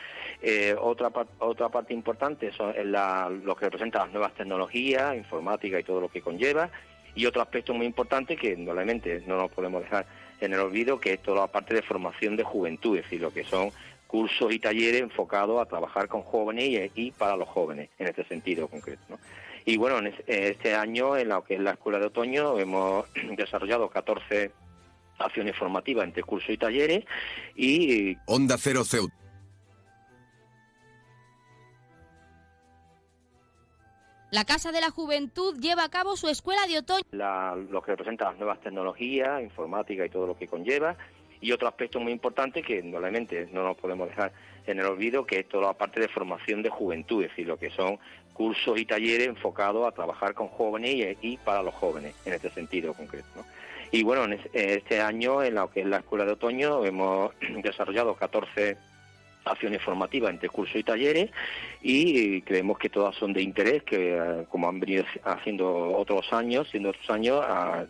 [0.41, 5.85] Eh, otra, otra parte importante son la, lo que representa las nuevas tecnologías, informática y
[5.85, 6.71] todo lo que conlleva.
[7.15, 10.07] Y otro aspecto muy importante que normalmente no nos podemos dejar
[10.41, 13.33] en el olvido, que es toda la parte de formación de juventud, es decir, lo
[13.33, 13.73] que son
[14.07, 18.69] cursos y talleres enfocados a trabajar con jóvenes y, para los jóvenes, en este sentido
[18.69, 19.19] concreto.
[19.65, 23.91] Y bueno, en este año, en lo que es la Escuela de Otoño, hemos desarrollado
[23.91, 24.51] 14
[25.19, 27.05] acciones formativas entre cursos y talleres
[27.57, 28.17] y...
[28.27, 29.18] Onda Cero Ceuta.
[34.31, 37.03] La Casa de la Juventud lleva a cabo su escuela de otoño.
[37.71, 40.97] lo que representa las nuevas tecnologías, informática y todo lo que conlleva.
[41.41, 44.33] Y otro aspecto muy importante que normalmente no nos podemos dejar
[44.67, 47.57] en el olvido, que es toda la parte de formación de juventud, es decir, lo
[47.57, 47.99] que son
[48.35, 52.93] cursos y talleres enfocados a trabajar con jóvenes y, para los jóvenes, en este sentido
[52.93, 53.47] concreto.
[53.93, 58.15] Y bueno, en este año, en lo que es la Escuela de Otoño, hemos desarrollado
[58.15, 58.77] 14
[59.49, 61.31] acciones formativas entre cursos y talleres
[61.83, 66.69] y creemos que todas son de interés, que eh, como han venido haciendo otros años,
[66.71, 67.45] siendo otros años,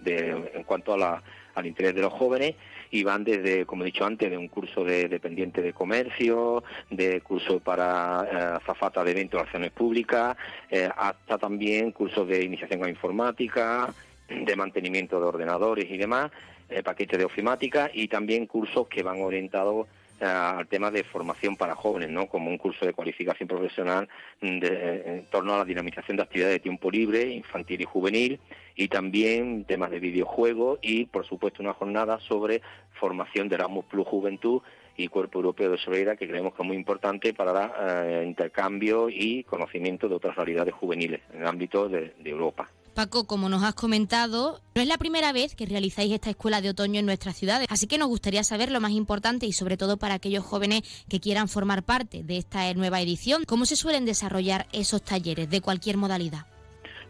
[0.07, 2.55] en cuanto al interés de los jóvenes
[2.91, 7.21] y van desde, como he dicho antes, de un curso de dependiente de comercio, de
[7.21, 10.37] curso para eh, zafata de eventos de acciones públicas,
[10.71, 13.93] eh, hasta también cursos de iniciación a informática,
[14.29, 16.31] de mantenimiento de ordenadores y demás,
[16.69, 19.87] eh, paquetes de ofimática y también cursos que van orientados
[20.21, 22.27] al tema de formación para jóvenes, ¿no?
[22.27, 24.09] Como un curso de cualificación profesional
[24.41, 28.41] en torno a la dinamización de actividades de tiempo libre, infantil y juvenil,
[28.75, 32.63] y también temas de videojuegos y, por supuesto, una jornada sobre
[32.93, 34.63] formación de Erasmus Plus Juventud
[34.97, 39.09] y Cuerpo Europeo de Solidaridad, que creemos que es muy importante para el eh, intercambio
[39.09, 42.69] y conocimiento de otras realidades juveniles en el ámbito de Europa.
[42.99, 46.71] Paco, como nos has comentado, no es la primera vez que realizáis esta escuela de
[46.71, 49.99] otoño en nuestras ciudades, así que nos gustaría saber lo más importante y sobre todo
[49.99, 54.67] para aquellos jóvenes que quieran formar parte de esta nueva edición, cómo se suelen desarrollar
[54.73, 56.47] esos talleres de cualquier modalidad.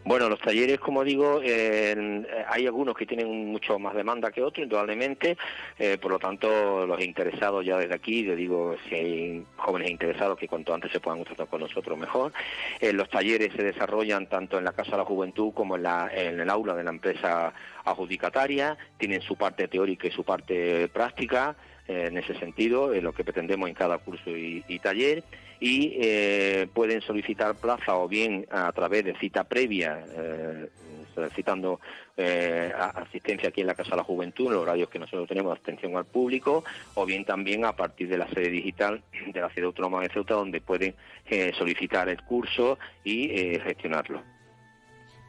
[0.09, 4.63] Bueno, los talleres, como digo, eh, hay algunos que tienen mucho más demanda que otros,
[4.63, 5.37] indudablemente,
[5.77, 10.39] eh, por lo tanto, los interesados ya desde aquí, le digo, si hay jóvenes interesados
[10.39, 12.33] que cuanto antes se puedan tratar con nosotros, mejor.
[12.79, 16.09] Eh, los talleres se desarrollan tanto en la Casa de la Juventud como en, la,
[16.11, 17.53] en el aula de la empresa
[17.85, 21.55] adjudicataria, tienen su parte teórica y su parte práctica,
[21.89, 25.23] en ese sentido, es lo que pretendemos en cada curso y taller
[25.59, 30.69] y eh, pueden solicitar plaza o bien a través de cita previa, eh,
[31.13, 31.81] solicitando
[32.15, 35.57] eh, asistencia aquí en la Casa de la Juventud, en los horarios que nosotros tenemos
[35.57, 36.63] atención al público,
[36.95, 40.35] o bien también a partir de la sede digital de la ciudad autónoma de Ceuta,
[40.35, 40.95] donde pueden
[41.57, 43.27] solicitar el curso y
[43.59, 44.21] gestionarlo.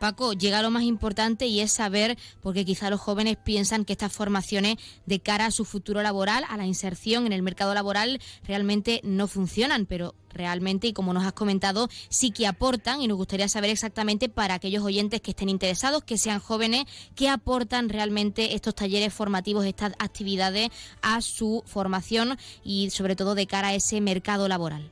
[0.00, 4.10] Paco, llega lo más importante y es saber, porque quizá los jóvenes piensan que estas
[4.10, 9.02] formaciones de cara a su futuro laboral, a la inserción en el mercado laboral, realmente
[9.04, 13.46] no funcionan, pero realmente, y como nos has comentado, sí que aportan y nos gustaría
[13.48, 18.74] saber exactamente para aquellos oyentes que estén interesados, que sean jóvenes, qué aportan realmente estos
[18.74, 20.70] talleres formativos, estas actividades
[21.02, 24.90] a su formación y sobre todo de cara a ese mercado laboral.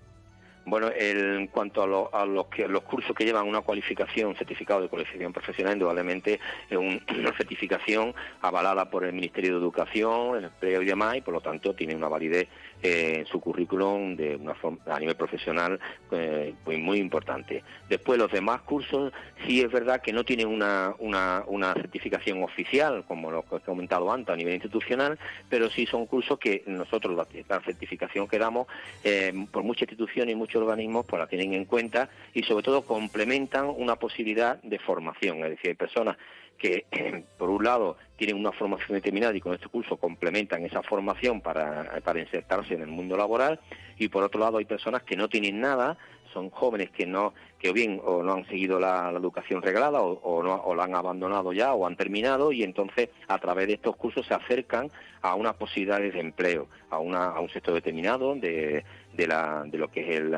[0.69, 4.89] Bueno, en cuanto a, los, que, los cursos que llevan una cualificación, un certificado de
[4.89, 6.39] cualificación profesional, indudablemente
[6.69, 11.33] es una certificación avalada por el Ministerio de Educación, el empleo y demás, y por
[11.33, 12.49] lo tanto tiene una validez
[12.83, 15.79] en su currículum de una forma, a nivel profesional
[16.11, 17.63] eh, muy importante.
[17.89, 19.13] Después los demás cursos
[19.47, 23.61] sí es verdad que no tienen una, una, una certificación oficial, como lo que he
[23.61, 25.19] comentado antes a nivel institucional,
[25.49, 28.67] pero sí son cursos que nosotros la, certificación que damos
[29.05, 32.83] eh, por muchas instituciones y muchos organismos pues la tienen en cuenta y sobre todo
[32.83, 36.17] complementan una posibilidad de formación, es decir, hay personas
[36.59, 36.85] que
[37.39, 42.01] por un lado tienen una formación determinada y con este curso complementan esa formación para,
[42.05, 43.61] para insertarse en el mundo laboral
[43.97, 45.97] y por otro lado hay personas que no tienen nada,
[46.33, 50.43] son jóvenes que no que o bien o no han seguido la, educación reglada o,
[50.43, 53.97] no, o la han abandonado ya o han terminado y entonces a través de estos
[53.97, 54.91] cursos se acercan
[55.23, 58.85] a unas posibilidades de empleo, a, una, a un sector determinado de,
[59.15, 60.37] de, la, de lo que es el,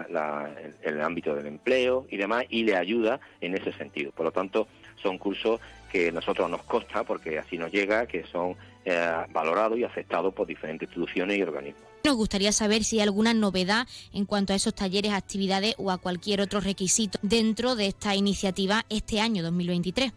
[0.82, 4.12] el ámbito del empleo y demás y le ayuda en ese sentido.
[4.12, 4.68] Por lo tanto,
[5.02, 5.60] son cursos
[5.90, 10.46] que nosotros nos consta, porque así nos llega, que son eh, valorados y aceptados por
[10.46, 11.82] diferentes instituciones y organismos.
[12.04, 15.98] Nos gustaría saber si hay alguna novedad en cuanto a esos talleres, actividades o a
[15.98, 20.12] cualquier otro requisito dentro de esta iniciativa este año 2023.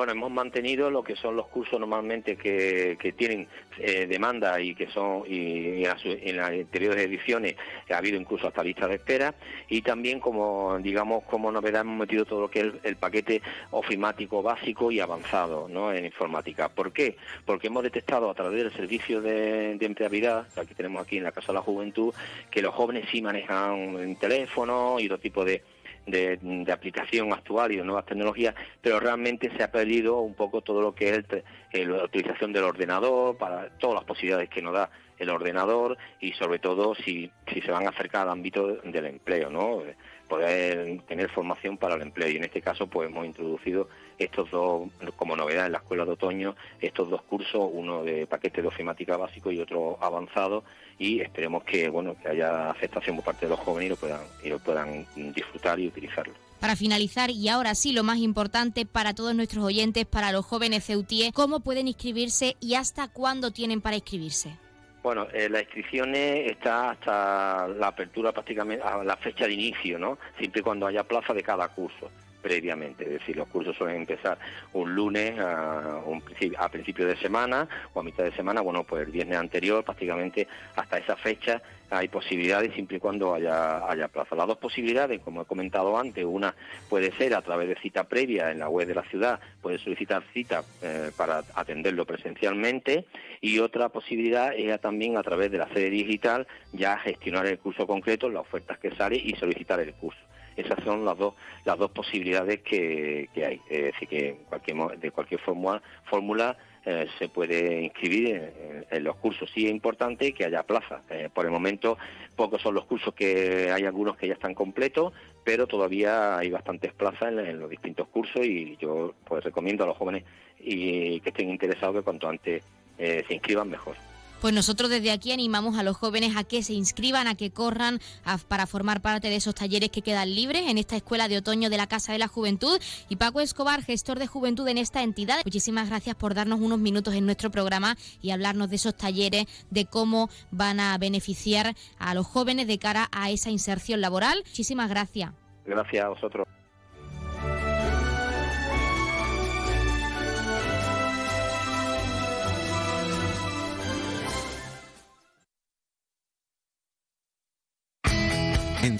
[0.00, 3.46] Bueno, hemos mantenido lo que son los cursos normalmente que, tienen
[3.76, 7.54] eh, demanda y que son y, en, las anteriores ediciones
[7.90, 9.34] ha habido incluso hasta listas de espera
[9.68, 13.42] y también como digamos como novedad hemos metido todo lo que es el, paquete
[13.72, 15.92] ofimático básico y avanzado ¿no?
[15.92, 16.70] en informática.
[16.70, 17.18] ¿Por qué?
[17.44, 21.32] Porque hemos detectado a través del servicio de, de empleabilidad que tenemos aquí en la
[21.32, 22.14] Casa de la Juventud
[22.50, 25.62] que los jóvenes sí manejan el teléfono y otro tipo de
[26.06, 30.80] de, aplicación actual y de nuevas tecnologías, pero realmente se ha perdido un poco todo
[30.80, 35.28] lo que es la utilización del ordenador, para todas las posibilidades que nos da el
[35.28, 39.82] ordenador y sobre todo si, si se van a acercar al ámbito del empleo, ¿no?
[40.28, 43.88] poder tener formación para el empleo y en este caso pues hemos introducido
[44.20, 48.62] estos dos como novedad en la escuela de otoño estos dos cursos uno de paquete
[48.62, 50.62] de ofimática básico y otro avanzado
[50.98, 54.20] y esperemos que bueno que haya aceptación por parte de los jóvenes y lo puedan
[54.44, 59.14] y lo puedan disfrutar y utilizarlo para finalizar, y ahora sí lo más importante para
[59.14, 63.96] todos nuestros oyentes, para los jóvenes CEUTIE, ¿cómo pueden inscribirse y hasta cuándo tienen para
[63.96, 64.58] inscribirse?
[65.02, 70.18] Bueno, eh, la inscripción está hasta la apertura prácticamente a la fecha de inicio, ¿no?
[70.36, 72.10] Siempre y cuando haya plaza de cada curso
[72.40, 74.38] previamente, es decir, los cursos suelen empezar
[74.72, 79.12] un lunes a, un, principio de semana o a mitad de semana, bueno, pues el
[79.12, 84.36] viernes anterior prácticamente hasta esa fecha hay posibilidades siempre y cuando haya, haya plaza.
[84.36, 86.54] Las dos posibilidades, como he comentado antes, una
[86.88, 90.22] puede ser a través de cita previa en la web de la ciudad, puede solicitar
[90.32, 93.06] cita eh, para atenderlo presencialmente
[93.40, 97.86] y otra posibilidad es también a través de la sede digital ya gestionar el curso
[97.86, 100.29] concreto, las ofertas que sale y solicitar el curso.
[100.60, 101.34] Esas son las dos,
[101.64, 103.60] las dos posibilidades que, hay.
[103.68, 109.50] Es decir, que cualquier, de cualquier fórmula, fórmula eh, se puede inscribir en, los cursos.
[109.54, 111.02] Sí es importante que haya plaza.
[111.10, 111.98] Eh, por el momento,
[112.36, 115.12] pocos son los cursos que hay algunos que ya están completos,
[115.44, 119.96] pero todavía hay bastantes plazas en, los distintos cursos y yo pues recomiendo a los
[119.96, 120.24] jóvenes
[120.58, 122.64] y que estén interesados que cuanto antes
[122.98, 124.09] eh, se inscriban mejor.
[124.40, 128.00] Pues nosotros desde aquí animamos a los jóvenes a que se inscriban, a que corran
[128.48, 131.76] para formar parte de esos talleres que quedan libres en esta escuela de otoño de
[131.76, 132.80] la Casa de la Juventud.
[133.10, 137.14] Y Paco Escobar, gestor de juventud en esta entidad, muchísimas gracias por darnos unos minutos
[137.14, 142.26] en nuestro programa y hablarnos de esos talleres, de cómo van a beneficiar a los
[142.26, 144.42] jóvenes de cara a esa inserción laboral.
[144.46, 145.32] Muchísimas gracias.
[145.66, 146.46] Gracias a vosotros.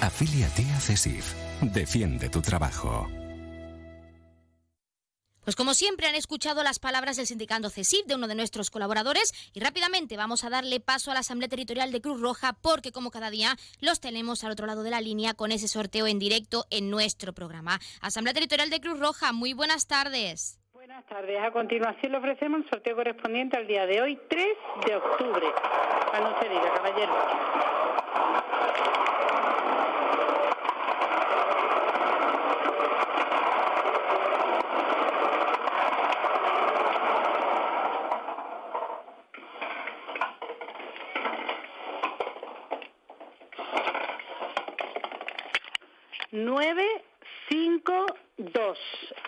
[0.00, 1.34] Afíliate a CESIF.
[1.60, 3.06] Defiende tu trabajo.
[5.44, 9.32] Pues como siempre han escuchado las palabras del sindicato CESIF de uno de nuestros colaboradores
[9.52, 13.10] y rápidamente vamos a darle paso a la Asamblea Territorial de Cruz Roja porque como
[13.10, 16.64] cada día los tenemos al otro lado de la línea con ese sorteo en directo
[16.70, 17.78] en nuestro programa.
[18.00, 20.58] Asamblea Territorial de Cruz Roja, muy buenas tardes.
[20.72, 21.38] Buenas tardes.
[21.42, 24.46] A continuación le ofrecemos el sorteo correspondiente al día de hoy, 3
[24.86, 25.46] de octubre.
[26.14, 27.60] A no se diga, caballero.
[48.36, 48.78] Dos.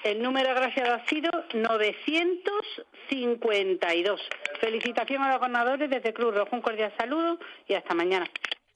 [0.04, 4.20] El número agraciado ha sido 952.
[4.60, 6.56] Felicitación a los ganadores desde Cruz Rojo.
[6.56, 8.28] Un cordial saludo y hasta mañana.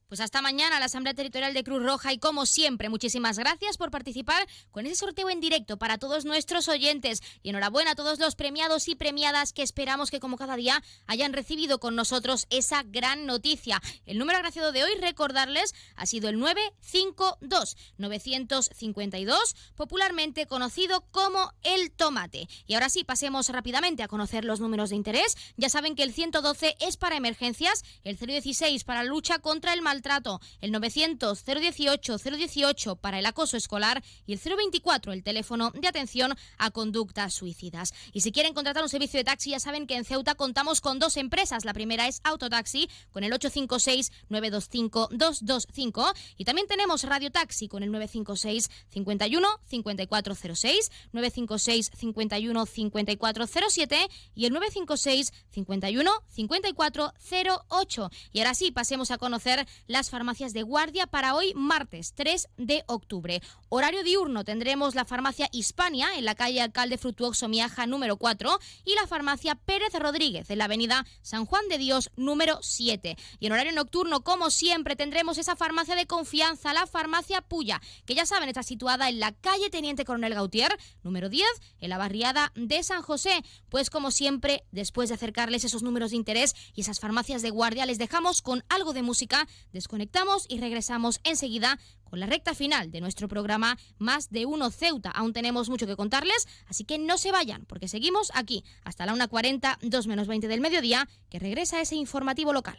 [0.08, 3.90] Pues hasta mañana la Asamblea Territorial de Cruz Roja y como siempre, muchísimas gracias por
[3.90, 8.36] participar con ese sorteo en directo para todos nuestros oyentes y enhorabuena a todos los
[8.36, 13.26] premiados y premiadas que esperamos que como cada día hayan recibido con nosotros esa gran
[13.26, 13.82] noticia.
[14.04, 21.90] El número agraciado de hoy, recordarles, ha sido el 952 952, popularmente conocido como el
[21.90, 22.46] tomate.
[22.68, 25.36] Y ahora sí, pasemos rápidamente a conocer los números de interés.
[25.56, 29.95] Ya saben que el 112 es para emergencias, el 016 para lucha contra el mal
[30.02, 35.88] trato, el 900 018 018 para el acoso escolar y el 024 el teléfono de
[35.88, 37.92] atención a conductas suicidas.
[38.12, 40.98] Y si quieren contratar un servicio de taxi, ya saben que en Ceuta contamos con
[40.98, 41.64] dos empresas.
[41.64, 47.82] La primera es Autotaxi con el 856 925 225 y también tenemos Radio Taxi con
[47.82, 58.10] el 956 51 5406, 956 51 5407 y el 956 51 5408.
[58.32, 62.84] Y ahora sí, pasemos a conocer las farmacias de guardia para hoy, martes 3 de
[62.86, 63.40] octubre.
[63.68, 68.94] Horario diurno tendremos la farmacia Hispania en la calle Alcalde Frutuoso Miaja número 4 y
[68.94, 73.16] la farmacia Pérez Rodríguez en la avenida San Juan de Dios número 7.
[73.38, 78.14] Y en horario nocturno, como siempre, tendremos esa farmacia de confianza, la farmacia Puya, que
[78.14, 81.46] ya saben está situada en la calle Teniente Coronel Gautier número 10
[81.80, 83.42] en la barriada de San José.
[83.68, 87.86] Pues como siempre, después de acercarles esos números de interés y esas farmacias de guardia,
[87.86, 89.46] les dejamos con algo de música,
[89.76, 95.10] desconectamos y regresamos enseguida con la recta final de nuestro programa Más de Uno Ceuta.
[95.10, 99.14] Aún tenemos mucho que contarles, así que no se vayan, porque seguimos aquí hasta la
[99.14, 102.78] 1.40, 2 menos 20 del mediodía, que regresa ese informativo local.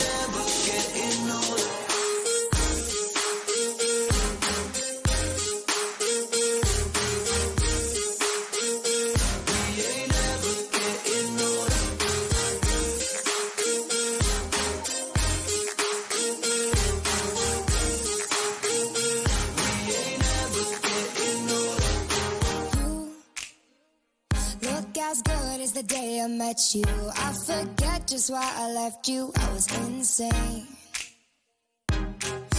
[26.41, 26.85] met you.
[27.27, 29.31] I forget just why I left you.
[29.43, 30.67] I was insane.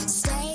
[0.06, 0.54] Stay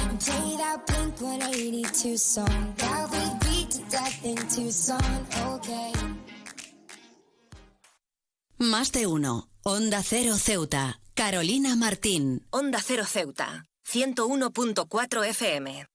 [0.00, 5.18] and play that Blink 182 song that we beat to death in Tucson.
[5.54, 5.92] Okay.
[8.58, 9.48] Más de uno.
[9.62, 11.00] Onda Cero Ceuta.
[11.14, 12.46] Carolina Martín.
[12.50, 15.86] Onda Cero Ceuta, 101.4 FM.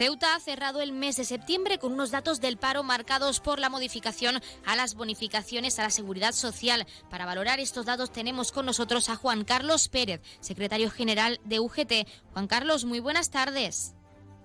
[0.00, 3.68] Ceuta ha cerrado el mes de septiembre con unos datos del paro marcados por la
[3.68, 6.86] modificación a las bonificaciones a la seguridad social.
[7.10, 12.08] Para valorar estos datos tenemos con nosotros a Juan Carlos Pérez, secretario general de UGT.
[12.32, 13.94] Juan Carlos, muy buenas tardes.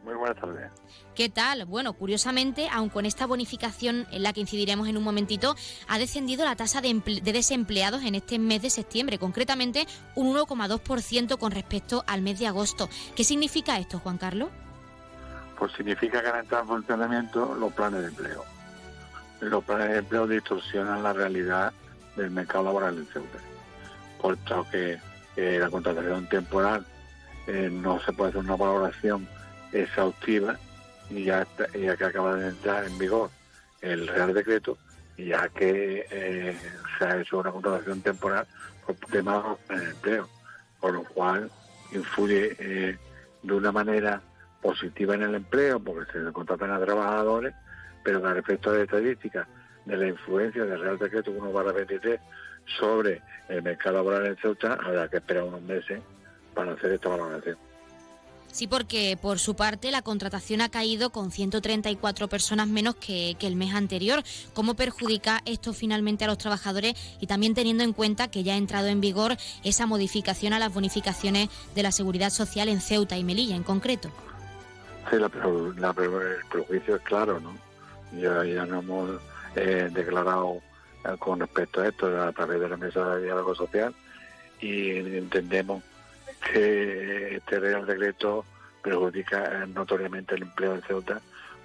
[0.04, 0.74] Muy buenas tardes.
[1.16, 1.64] ¿Qué tal?
[1.64, 5.56] Bueno, curiosamente, aun con esta bonificación en la que incidiremos en un momentito,
[5.88, 11.38] ha descendido la tasa de, de desempleados en este mes de septiembre, concretamente un 1,2%
[11.38, 12.90] con respecto al mes de agosto.
[13.16, 14.50] ¿Qué significa esto, Juan Carlos?
[15.58, 18.44] Pues significa que han entrado en funcionamiento los planes de empleo.
[19.42, 21.72] Los planes de empleo distorsionan la realidad
[22.16, 23.38] del mercado laboral en Ceuta,
[24.22, 24.98] puesto que
[25.36, 26.86] eh, la contratación temporal
[27.48, 29.28] eh, no se puede hacer una valoración
[29.74, 30.58] exhaustiva
[31.10, 33.30] y ya, está- ya que acaba de entrar en vigor
[33.82, 34.78] el Real Decreto
[35.18, 36.58] ya que eh,
[36.98, 38.46] se ha hecho una contratación temporal
[38.86, 40.30] por temas de empleo,
[40.80, 41.50] con lo cual
[41.94, 42.98] influye eh,
[43.44, 44.22] de una manera
[44.66, 47.54] positiva en el empleo porque se contratan a trabajadores,
[48.04, 49.48] pero con respecto a las estadísticas
[49.86, 52.20] de la influencia del Real Decreto 1 23
[52.80, 56.02] sobre el mercado laboral en Ceuta, habrá que esperar unos meses
[56.56, 57.58] para hacer esta valoración.
[58.52, 63.56] Sí, porque por su parte la contratación ha caído con 134 personas menos que el
[63.56, 64.24] mes anterior.
[64.54, 68.58] ¿Cómo perjudica esto finalmente a los trabajadores y también teniendo en cuenta que ya ha
[68.58, 73.24] entrado en vigor esa modificación a las bonificaciones de la seguridad social en Ceuta y
[73.26, 74.10] Melilla en concreto?
[75.10, 77.56] Sí, la, el prejuicio es claro, ¿no?
[78.20, 79.22] Ya, nos hemos
[79.56, 80.62] eh, declarado
[81.04, 83.94] eh, con respecto a esto a través de la mesa de diálogo social
[84.60, 85.84] y entendemos
[86.52, 88.46] que este Real Decreto
[88.82, 91.22] perjudica eh, notoriamente el empleo en Ceuta,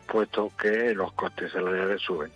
[0.06, 2.32] puesto que los costes salariales suben.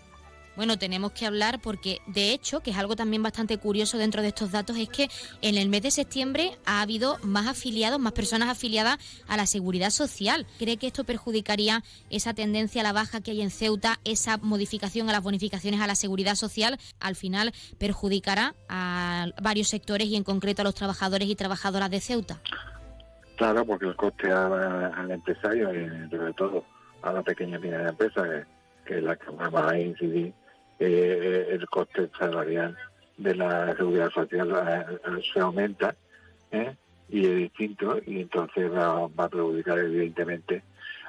[0.56, 4.28] Bueno, tenemos que hablar porque, de hecho, que es algo también bastante curioso dentro de
[4.28, 5.08] estos datos, es que
[5.42, 9.90] en el mes de septiembre ha habido más afiliados, más personas afiliadas a la seguridad
[9.90, 10.46] social.
[10.58, 15.08] ¿Cree que esto perjudicaría esa tendencia a la baja que hay en Ceuta, esa modificación
[15.08, 16.78] a las bonificaciones a la seguridad social?
[17.00, 22.00] Al final perjudicará a varios sectores y en concreto a los trabajadores y trabajadoras de
[22.00, 22.40] Ceuta.
[23.36, 26.64] Claro, porque el coste al empresario y sobre todo
[27.02, 28.22] a la pequeña y mediana empresa,
[28.86, 30.32] que es la que más va a incidir,
[30.78, 32.76] eh, el coste salarial
[33.16, 35.94] de la seguridad social eh, se aumenta
[36.50, 36.74] ¿eh?
[37.08, 40.62] y es distinto y entonces va, va a perjudicar evidentemente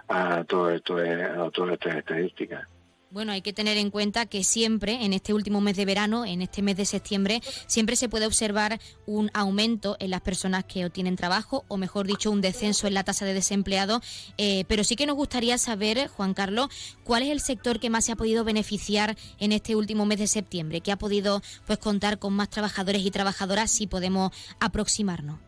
[0.08, 2.68] a todo esto, eh, a todas estas estadísticas.
[3.16, 6.42] Bueno, hay que tener en cuenta que siempre, en este último mes de verano, en
[6.42, 11.16] este mes de septiembre, siempre se puede observar un aumento en las personas que obtienen
[11.16, 14.02] trabajo, o mejor dicho, un descenso en la tasa de desempleado.
[14.38, 16.68] Eh, pero sí que nos gustaría saber, Juan Carlos,
[17.06, 20.28] cuál es el sector que más se ha podido beneficiar en este último mes de
[20.28, 25.40] septiembre, que ha podido pues contar con más trabajadores y trabajadoras, si podemos aproximarnos.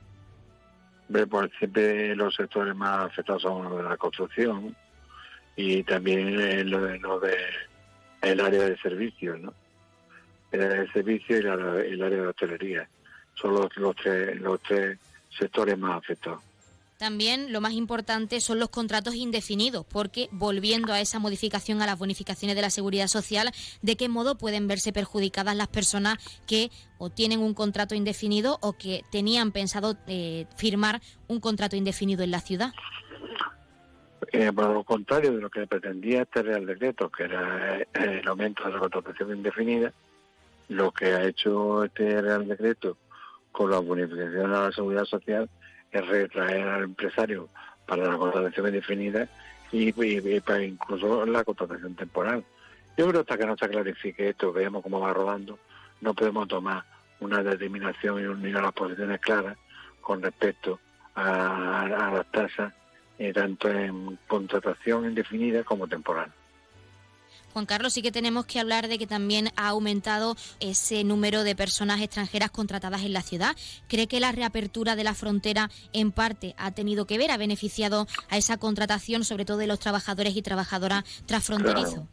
[1.11, 4.73] Pues siempre los sectores más afectados son los de la construcción
[5.57, 7.35] y también eh, lo de, lo de
[8.21, 9.53] el área de servicios, ¿no?
[10.51, 12.87] El área de servicios y la- el área de hostelería.
[13.35, 14.97] Son los, los, tres, los tres
[15.37, 16.41] sectores más afectados.
[16.97, 21.99] También lo más importante son los contratos indefinidos, porque volviendo a esa modificación a las
[21.99, 23.51] bonificaciones de la seguridad social,
[23.83, 26.17] ¿de qué modo pueden verse perjudicadas las personas
[26.47, 32.23] que o tienen un contrato indefinido o que tenían pensado eh, firmar un contrato indefinido
[32.23, 32.71] en la ciudad?
[34.31, 38.27] Eh, por lo contrario de lo que pretendía este Real Decreto, que era eh, el
[38.27, 39.93] aumento de la contratación indefinida,
[40.69, 42.97] lo que ha hecho este Real Decreto
[43.51, 45.49] con la bonificación a la seguridad social
[45.91, 47.49] es retraer al empresario
[47.85, 49.27] para la contratación indefinida
[49.71, 49.91] y,
[50.41, 52.43] para incluso la contratación temporal.
[52.97, 55.59] Yo creo que hasta que no se clarifique esto, veamos cómo va rodando,
[56.01, 56.83] no podemos tomar
[57.19, 59.57] una determinación y unir las posiciones claras
[60.01, 60.79] con respecto
[61.15, 62.73] a, a las tasas,
[63.19, 66.31] eh, tanto en contratación indefinida como temporal.
[67.53, 71.55] Juan Carlos, sí que tenemos que hablar de que también ha aumentado ese número de
[71.55, 73.55] personas extranjeras contratadas en la ciudad.
[73.87, 78.05] ¿Cree que la reapertura de la frontera en parte ha tenido que ver, ha beneficiado
[78.29, 81.93] a esa contratación, sobre todo de los trabajadores y trabajadoras transfronterizos?
[81.93, 82.07] Claro.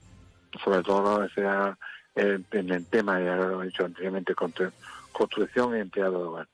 [0.65, 1.77] Sobre todo sea,
[2.15, 4.73] en el tema, ya lo he dicho anteriormente, constru-
[5.13, 6.49] construcción y empleado de hogar.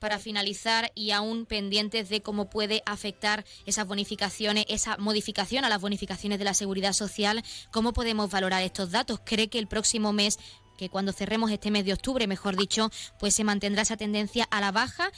[0.00, 5.82] Para finalizar y aún pendientes de cómo puede afectar esas bonificaciones, esa modificación a las
[5.82, 9.20] bonificaciones de la seguridad social, ¿cómo podemos valorar estos datos?
[9.26, 10.38] ¿Cree que el próximo mes,
[10.78, 14.62] que cuando cerremos este mes de octubre, mejor dicho, pues se mantendrá esa tendencia a
[14.62, 15.10] la baja?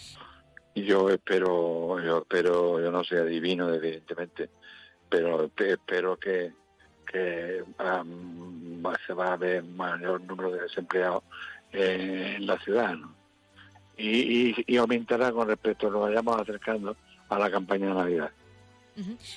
[0.75, 4.51] Yo espero, yo espero, yo no soy adivino, evidentemente,
[5.09, 6.53] pero pe- espero que,
[7.81, 11.23] va- se va a ver mayor número de desempleados
[11.71, 13.22] en la ciudad, ¿no?
[13.97, 16.97] Y, y, y aumentará con respecto, nos vayamos acercando
[17.29, 18.31] a la campaña de Navidad.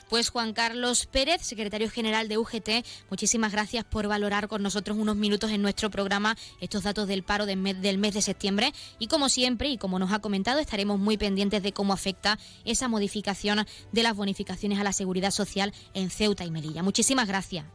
[0.09, 5.15] Pues Juan Carlos Pérez, secretario general de UGT, muchísimas gracias por valorar con nosotros unos
[5.15, 8.73] minutos en nuestro programa estos datos del paro del mes, del mes de septiembre.
[8.99, 12.87] Y como siempre, y como nos ha comentado, estaremos muy pendientes de cómo afecta esa
[12.87, 16.83] modificación de las bonificaciones a la seguridad social en Ceuta y Melilla.
[16.83, 17.65] Muchísimas gracias.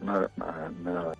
[0.00, 1.12] Nada, nada, nada.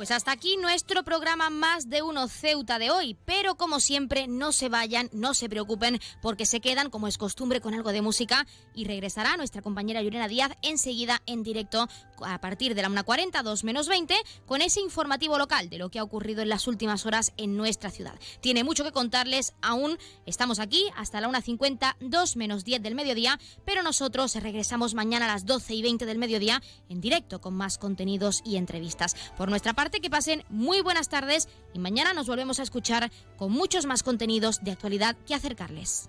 [0.00, 3.18] Pues hasta aquí nuestro programa Más de Uno Ceuta de hoy.
[3.26, 7.60] Pero como siempre, no se vayan, no se preocupen, porque se quedan, como es costumbre,
[7.60, 11.86] con algo de música y regresará nuestra compañera Yurena Díaz enseguida en directo
[12.24, 14.14] a partir de la 1.40, 2 menos 20,
[14.46, 17.90] con ese informativo local de lo que ha ocurrido en las últimas horas en nuestra
[17.90, 18.18] ciudad.
[18.40, 19.98] Tiene mucho que contarles aún.
[20.24, 25.34] Estamos aquí hasta la 1.50, 2 menos 10 del mediodía, pero nosotros regresamos mañana a
[25.34, 29.14] las 12 y 20 del mediodía en directo con más contenidos y entrevistas.
[29.36, 33.50] Por nuestra parte, que pasen muy buenas tardes y mañana nos volvemos a escuchar con
[33.50, 36.08] muchos más contenidos de actualidad que acercarles.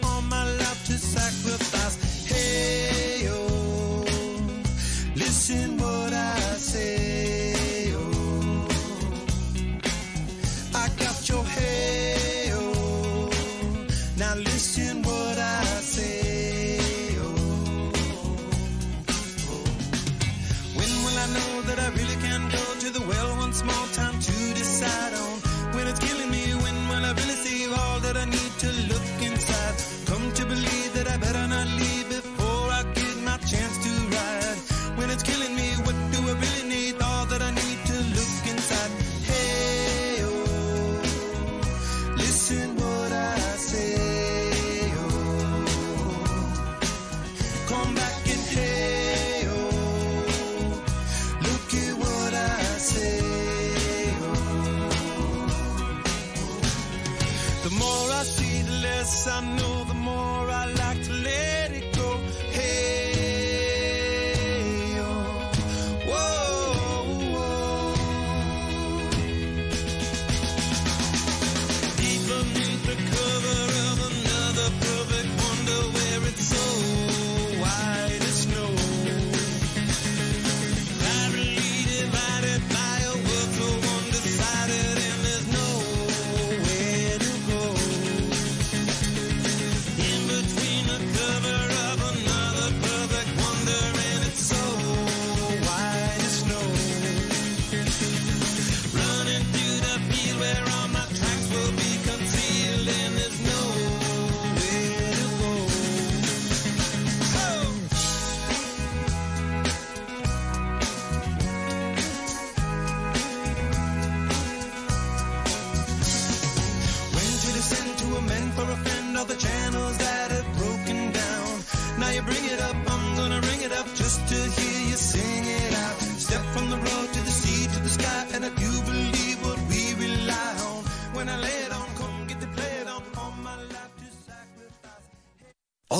[59.27, 60.30] I know, the more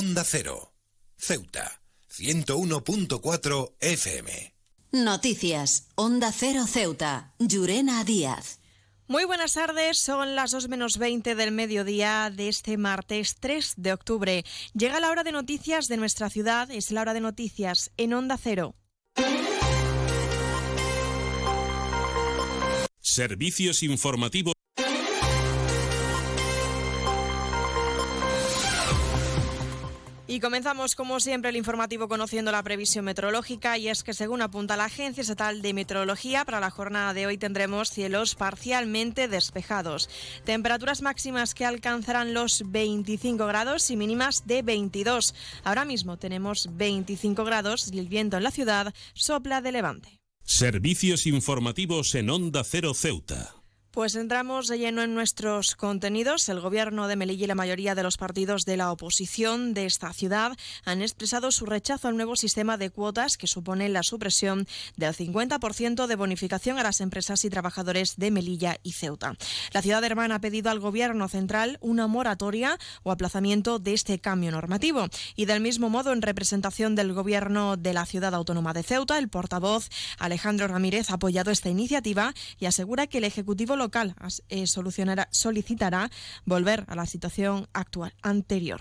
[0.02, 0.74] Onda Cero.
[1.16, 1.84] Ceuta.
[2.10, 4.54] 101.4 FM.
[4.94, 5.90] Noticias.
[5.94, 7.36] Onda Cero Ceuta.
[7.38, 8.60] Llurena Díaz.
[9.08, 13.94] Muy buenas tardes, son las 2 menos 20 del mediodía de este martes 3 de
[13.94, 14.44] octubre.
[14.74, 18.40] Llega la hora de noticias de nuestra ciudad, es la hora de noticias en Onda
[18.42, 18.74] Cero.
[23.02, 24.56] Servicios informativos.
[30.32, 33.78] Y comenzamos, como siempre, el informativo conociendo la previsión meteorológica.
[33.78, 37.38] Y es que, según apunta la Agencia Estatal de Meteorología, para la jornada de hoy
[37.38, 40.10] tendremos cielos parcialmente despejados.
[40.46, 45.36] Temperaturas máximas que alcanzarán los 25 grados y mínimas de 22.
[45.66, 50.22] Ahora mismo tenemos 25 grados y el viento en la ciudad sopla de levante.
[50.46, 53.61] Servicios informativos en Onda Cero Ceuta.
[53.92, 56.48] Pues entramos de lleno en nuestros contenidos.
[56.48, 60.14] El gobierno de Melilla y la mayoría de los partidos de la oposición de esta
[60.14, 60.54] ciudad
[60.86, 64.66] han expresado su rechazo al nuevo sistema de cuotas que supone la supresión
[64.96, 69.36] del 50% de bonificación a las empresas y trabajadores de Melilla y Ceuta.
[69.74, 74.52] La ciudad hermana ha pedido al gobierno central una moratoria o aplazamiento de este cambio
[74.52, 75.08] normativo.
[75.36, 79.28] Y del mismo modo, en representación del gobierno de la ciudad autónoma de Ceuta, el
[79.28, 84.16] portavoz Alejandro Ramírez ha apoyado esta iniciativa y asegura que el Ejecutivo local
[84.50, 86.10] eh, solucionará, solicitará
[86.46, 88.80] volver a la situación actual, anterior.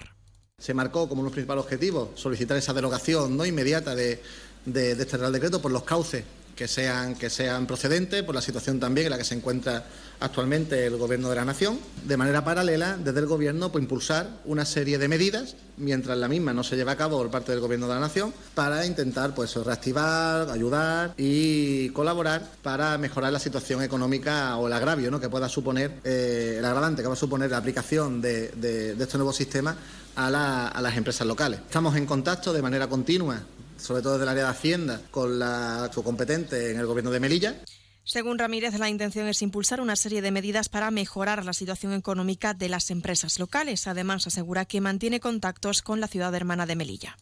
[0.58, 4.22] Se marcó como uno de los principales objetivos solicitar esa derogación no inmediata de,
[4.66, 6.24] de, de este Real Decreto por los cauces
[6.60, 9.82] que sean, que sean procedentes, por la situación también en la que se encuentra
[10.20, 11.78] actualmente el Gobierno de la Nación.
[12.04, 16.52] De manera paralela, desde el Gobierno, pues, impulsar una serie de medidas, mientras la misma
[16.52, 19.56] no se lleva a cabo por parte del Gobierno de la Nación, para intentar pues,
[19.56, 25.18] reactivar, ayudar y colaborar para mejorar la situación económica o el agravio ¿no?
[25.18, 29.32] que pueda suponer, eh, el agravante que va a suponer la aplicación de, este nuevo
[29.32, 29.74] sistema
[30.14, 31.60] a las empresas locales.
[31.60, 33.40] Estamos en contacto de manera continua
[33.80, 37.20] sobre todo desde el área de Hacienda, con la su competente en el Gobierno de
[37.20, 37.56] Melilla.
[38.04, 42.54] Según Ramírez, la intención es impulsar una serie de medidas para mejorar la situación económica
[42.54, 43.86] de las empresas locales.
[43.86, 47.16] Además, asegura que mantiene contactos con la ciudad hermana de Melilla.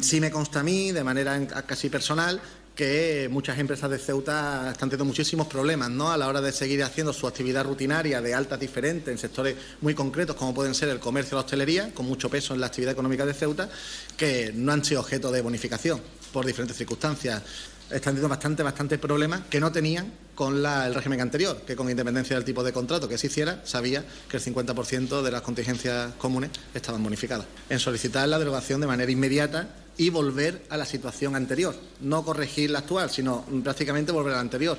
[0.00, 2.40] Sí me consta a mí, de manera casi personal,
[2.74, 6.10] que muchas empresas de Ceuta están teniendo muchísimos problemas ¿no?
[6.10, 9.94] a la hora de seguir haciendo su actividad rutinaria de altas diferentes en sectores muy
[9.94, 12.92] concretos como pueden ser el comercio y la hostelería, con mucho peso en la actividad
[12.92, 13.68] económica de Ceuta,
[14.16, 16.00] que no han sido objeto de bonificación
[16.32, 17.42] por diferentes circunstancias.
[17.92, 21.90] Están teniendo bastante, bastante problemas que no tenían con la, el régimen anterior, que con
[21.90, 26.14] independencia del tipo de contrato que se hiciera, sabía que el 50% de las contingencias
[26.14, 27.46] comunes estaban bonificadas.
[27.68, 31.74] En solicitar la derogación de manera inmediata y volver a la situación anterior.
[32.00, 34.78] No corregir la actual, sino prácticamente volver a la anterior.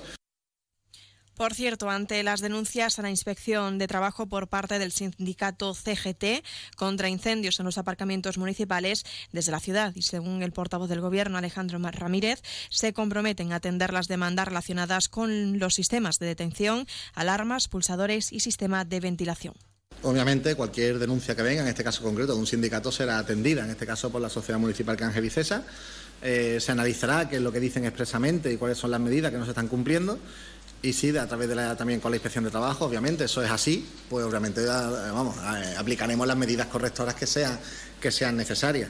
[1.35, 6.45] Por cierto, ante las denuncias a la inspección de trabajo por parte del sindicato CGT
[6.75, 11.39] contra incendios en los aparcamientos municipales desde la ciudad y según el portavoz del Gobierno,
[11.39, 16.85] Alejandro Ramírez, se comprometen a atender las demandas relacionadas con los sistemas de detención,
[17.15, 19.55] alarmas, pulsadores y sistema de ventilación.
[20.03, 23.71] Obviamente, cualquier denuncia que venga, en este caso concreto de un sindicato, será atendida, en
[23.71, 25.63] este caso por la Sociedad Municipal Cángel Vicesa.
[26.21, 29.37] Eh, se analizará qué es lo que dicen expresamente y cuáles son las medidas que
[29.37, 30.19] no se están cumpliendo
[30.83, 33.49] y sí, a través de la, también con la inspección de trabajo, obviamente, eso es
[33.49, 35.37] así, pues obviamente vamos,
[35.77, 37.57] aplicaremos las medidas correctoras que sean,
[38.01, 38.89] que sean necesarias.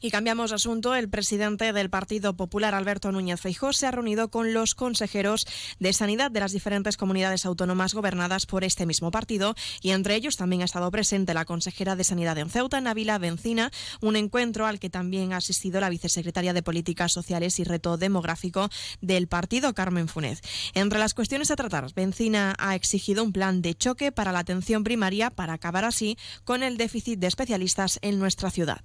[0.00, 0.94] Y cambiamos asunto.
[0.94, 5.44] El presidente del Partido Popular, Alberto Núñez Feijó, se ha reunido con los consejeros
[5.80, 10.36] de Sanidad de las diferentes comunidades autónomas gobernadas por este mismo partido y entre ellos
[10.36, 14.78] también ha estado presente la consejera de Sanidad en Ceuta, Navila Bencina, un encuentro al
[14.78, 18.68] que también ha asistido la vicesecretaria de Políticas Sociales y Reto Demográfico
[19.00, 20.42] del partido, Carmen Funes.
[20.74, 24.84] Entre las cuestiones a tratar, Bencina ha exigido un plan de choque para la atención
[24.84, 28.80] primaria para acabar así con el déficit de especialistas en nuestra ciudad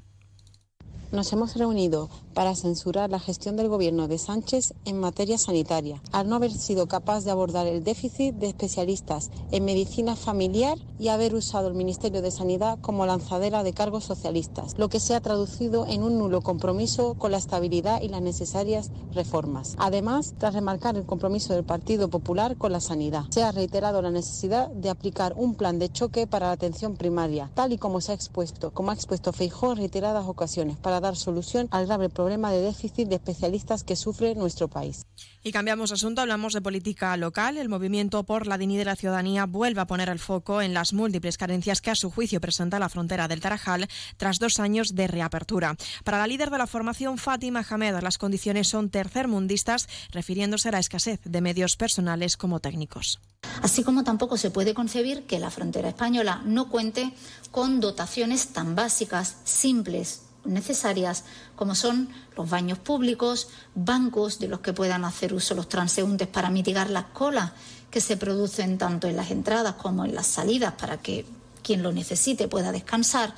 [1.14, 6.27] nos hemos reunido para censurar la gestión del gobierno de Sánchez en materia sanitaria, al
[6.27, 11.35] no haber sido capaz de abordar el déficit de especialistas en medicina familiar y haber
[11.35, 15.85] usado el Ministerio de Sanidad como lanzadera de cargos socialistas, lo que se ha traducido
[15.85, 19.76] en un nulo compromiso con la estabilidad y las necesarias reformas.
[19.77, 24.10] Además, tras remarcar el compromiso del Partido Popular con la sanidad, se ha reiterado la
[24.10, 28.14] necesidad de aplicar un plan de choque para la atención primaria, tal y como se
[28.14, 32.51] ha expuesto, como ha expuesto Feijó en reiteradas ocasiones, para dar solución al grave problema
[32.51, 35.05] de déficit de especialistas que sufre nuestro país.
[35.43, 37.57] Y cambiamos de asunto, hablamos de política local.
[37.57, 40.93] El movimiento por la dignidad de la ciudadanía vuelve a poner el foco en las
[40.93, 45.07] múltiples carencias que a su juicio presenta la frontera del Tarajal tras dos años de
[45.07, 45.75] reapertura.
[46.03, 50.80] Para la líder de la formación, Fátima Hamed, las condiciones son tercermundistas, refiriéndose a la
[50.80, 53.19] escasez de medios personales como técnicos.
[53.61, 57.13] Así como tampoco se puede concebir que la frontera española no cuente
[57.51, 61.23] con dotaciones tan básicas, simples, necesarias,
[61.55, 66.49] como son los baños públicos, bancos de los que puedan hacer uso los transeúntes para
[66.49, 67.51] mitigar las colas
[67.89, 71.25] que se producen tanto en las entradas como en las salidas para que
[71.61, 73.33] quien lo necesite pueda descansar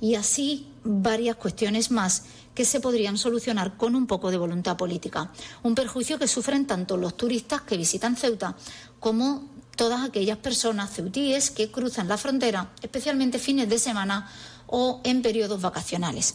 [0.00, 2.24] y así varias cuestiones más
[2.54, 5.30] que se podrían solucionar con un poco de voluntad política.
[5.62, 8.56] Un perjuicio que sufren tanto los turistas que visitan Ceuta
[8.98, 9.44] como
[9.76, 14.28] todas aquellas personas ceutíes que cruzan la frontera, especialmente fines de semana
[14.66, 16.34] o en periodos vacacionales.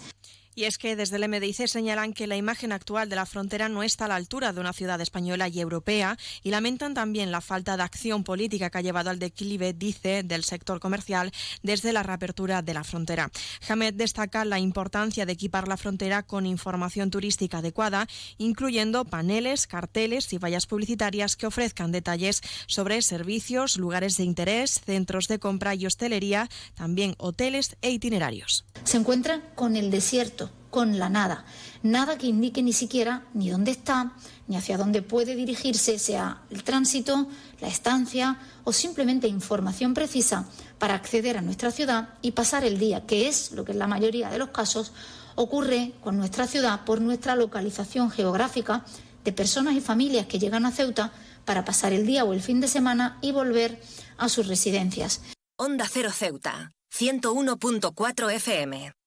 [0.54, 3.84] Y es que desde el MDIC señalan que la imagen actual de la frontera no
[3.84, 7.78] está a la altura de una ciudad española y europea y lamentan también la falta
[7.78, 11.32] de acción política que ha llevado al declive, dice, del sector comercial
[11.64, 13.32] desde la reapertura de la frontera.
[13.70, 18.08] Hamed destaca la importancia de equipar la frontera con información turística adecuada,
[18.38, 25.28] incluyendo paneles, carteles y vallas publicitarias que ofrezcan detalles sobre servicios, lugares de interés, centros
[25.28, 28.66] de compra y hostelería, también hoteles e itinerarios.
[28.84, 30.41] Se encuentra con el desierto
[30.72, 31.46] con la nada.
[31.84, 34.14] Nada que indique ni siquiera ni dónde está,
[34.48, 37.28] ni hacia dónde puede dirigirse, sea el tránsito,
[37.60, 40.46] la estancia o simplemente información precisa
[40.80, 43.88] para acceder a nuestra ciudad y pasar el día, que es lo que en la
[43.88, 44.94] mayoría de los casos
[45.36, 48.84] ocurre con nuestra ciudad por nuestra localización geográfica
[49.24, 51.12] de personas y familias que llegan a Ceuta
[51.46, 53.82] para pasar el día o el fin de semana y volver
[54.18, 55.22] a sus residencias.
[55.58, 59.01] Onda Cero Ceuta, 101.4 FM.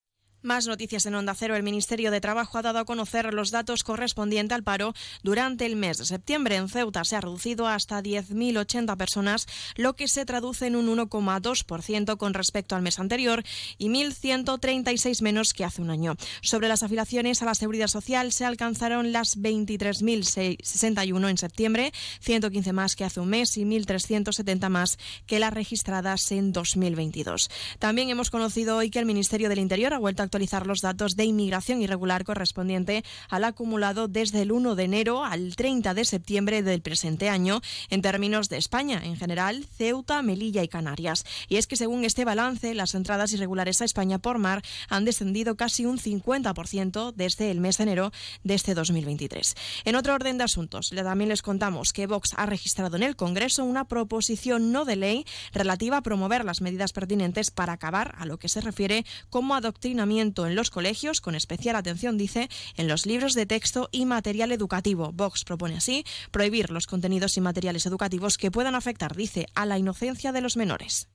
[0.45, 1.57] Más noticias en Onda Cero.
[1.57, 4.93] El Ministerio de Trabajo ha dado a conocer los datos correspondientes al paro
[5.23, 6.57] durante el mes de septiembre.
[6.57, 12.19] En Ceuta se ha reducido hasta 10.080 personas, lo que se traduce en un 1,2%
[12.19, 13.43] con respecto al mes anterior
[13.79, 16.15] y 1.136 menos que hace un año.
[16.43, 22.97] Sobre las afiliaciones a la Seguridad Social se alcanzaron las 23.061 en septiembre, 115 más
[22.97, 27.49] que hace un mes y 1.370 más que las registradas en 2022.
[27.79, 31.15] También hemos conocido hoy que el Ministerio del Interior ha vuelto a actualizar los datos
[31.15, 36.65] de inmigración irregular correspondiente al acumulado desde el 1 de enero al 30 de septiembre
[36.65, 41.25] del presente año en términos de España, en general, Ceuta, Melilla y Canarias.
[41.47, 45.55] Y es que según este balance, las entradas irregulares a España por mar han descendido
[45.55, 48.11] casi un 50% desde el mes de enero
[48.43, 49.55] de este 2023.
[49.85, 53.63] En otro orden de asuntos, también les contamos que Vox ha registrado en el Congreso
[53.65, 58.37] una proposición no de ley relativa a promover las medidas pertinentes para acabar a lo
[58.39, 63.35] que se refiere como adoctrinamiento en los colegios, con especial atención, dice, en los libros
[63.35, 65.13] de texto y material educativo.
[65.13, 69.79] Vox propone así prohibir los contenidos y materiales educativos que puedan afectar, dice, a la
[69.79, 71.09] inocencia de los menores.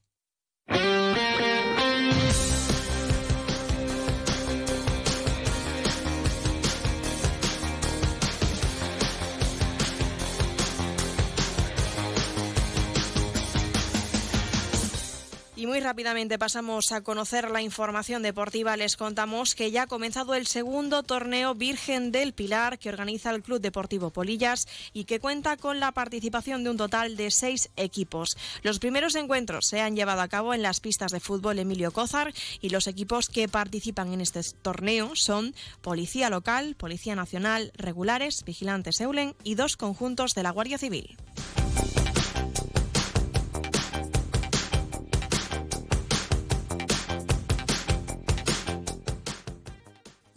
[15.69, 18.75] Muy rápidamente pasamos a conocer la información deportiva.
[18.75, 23.43] Les contamos que ya ha comenzado el segundo torneo Virgen del Pilar que organiza el
[23.43, 28.35] Club Deportivo Polillas y que cuenta con la participación de un total de seis equipos.
[28.63, 32.33] Los primeros encuentros se han llevado a cabo en las pistas de fútbol Emilio Cózar
[32.61, 39.01] y los equipos que participan en este torneo son Policía Local, Policía Nacional, Regulares, Vigilantes
[39.01, 41.15] Eulen y dos conjuntos de la Guardia Civil.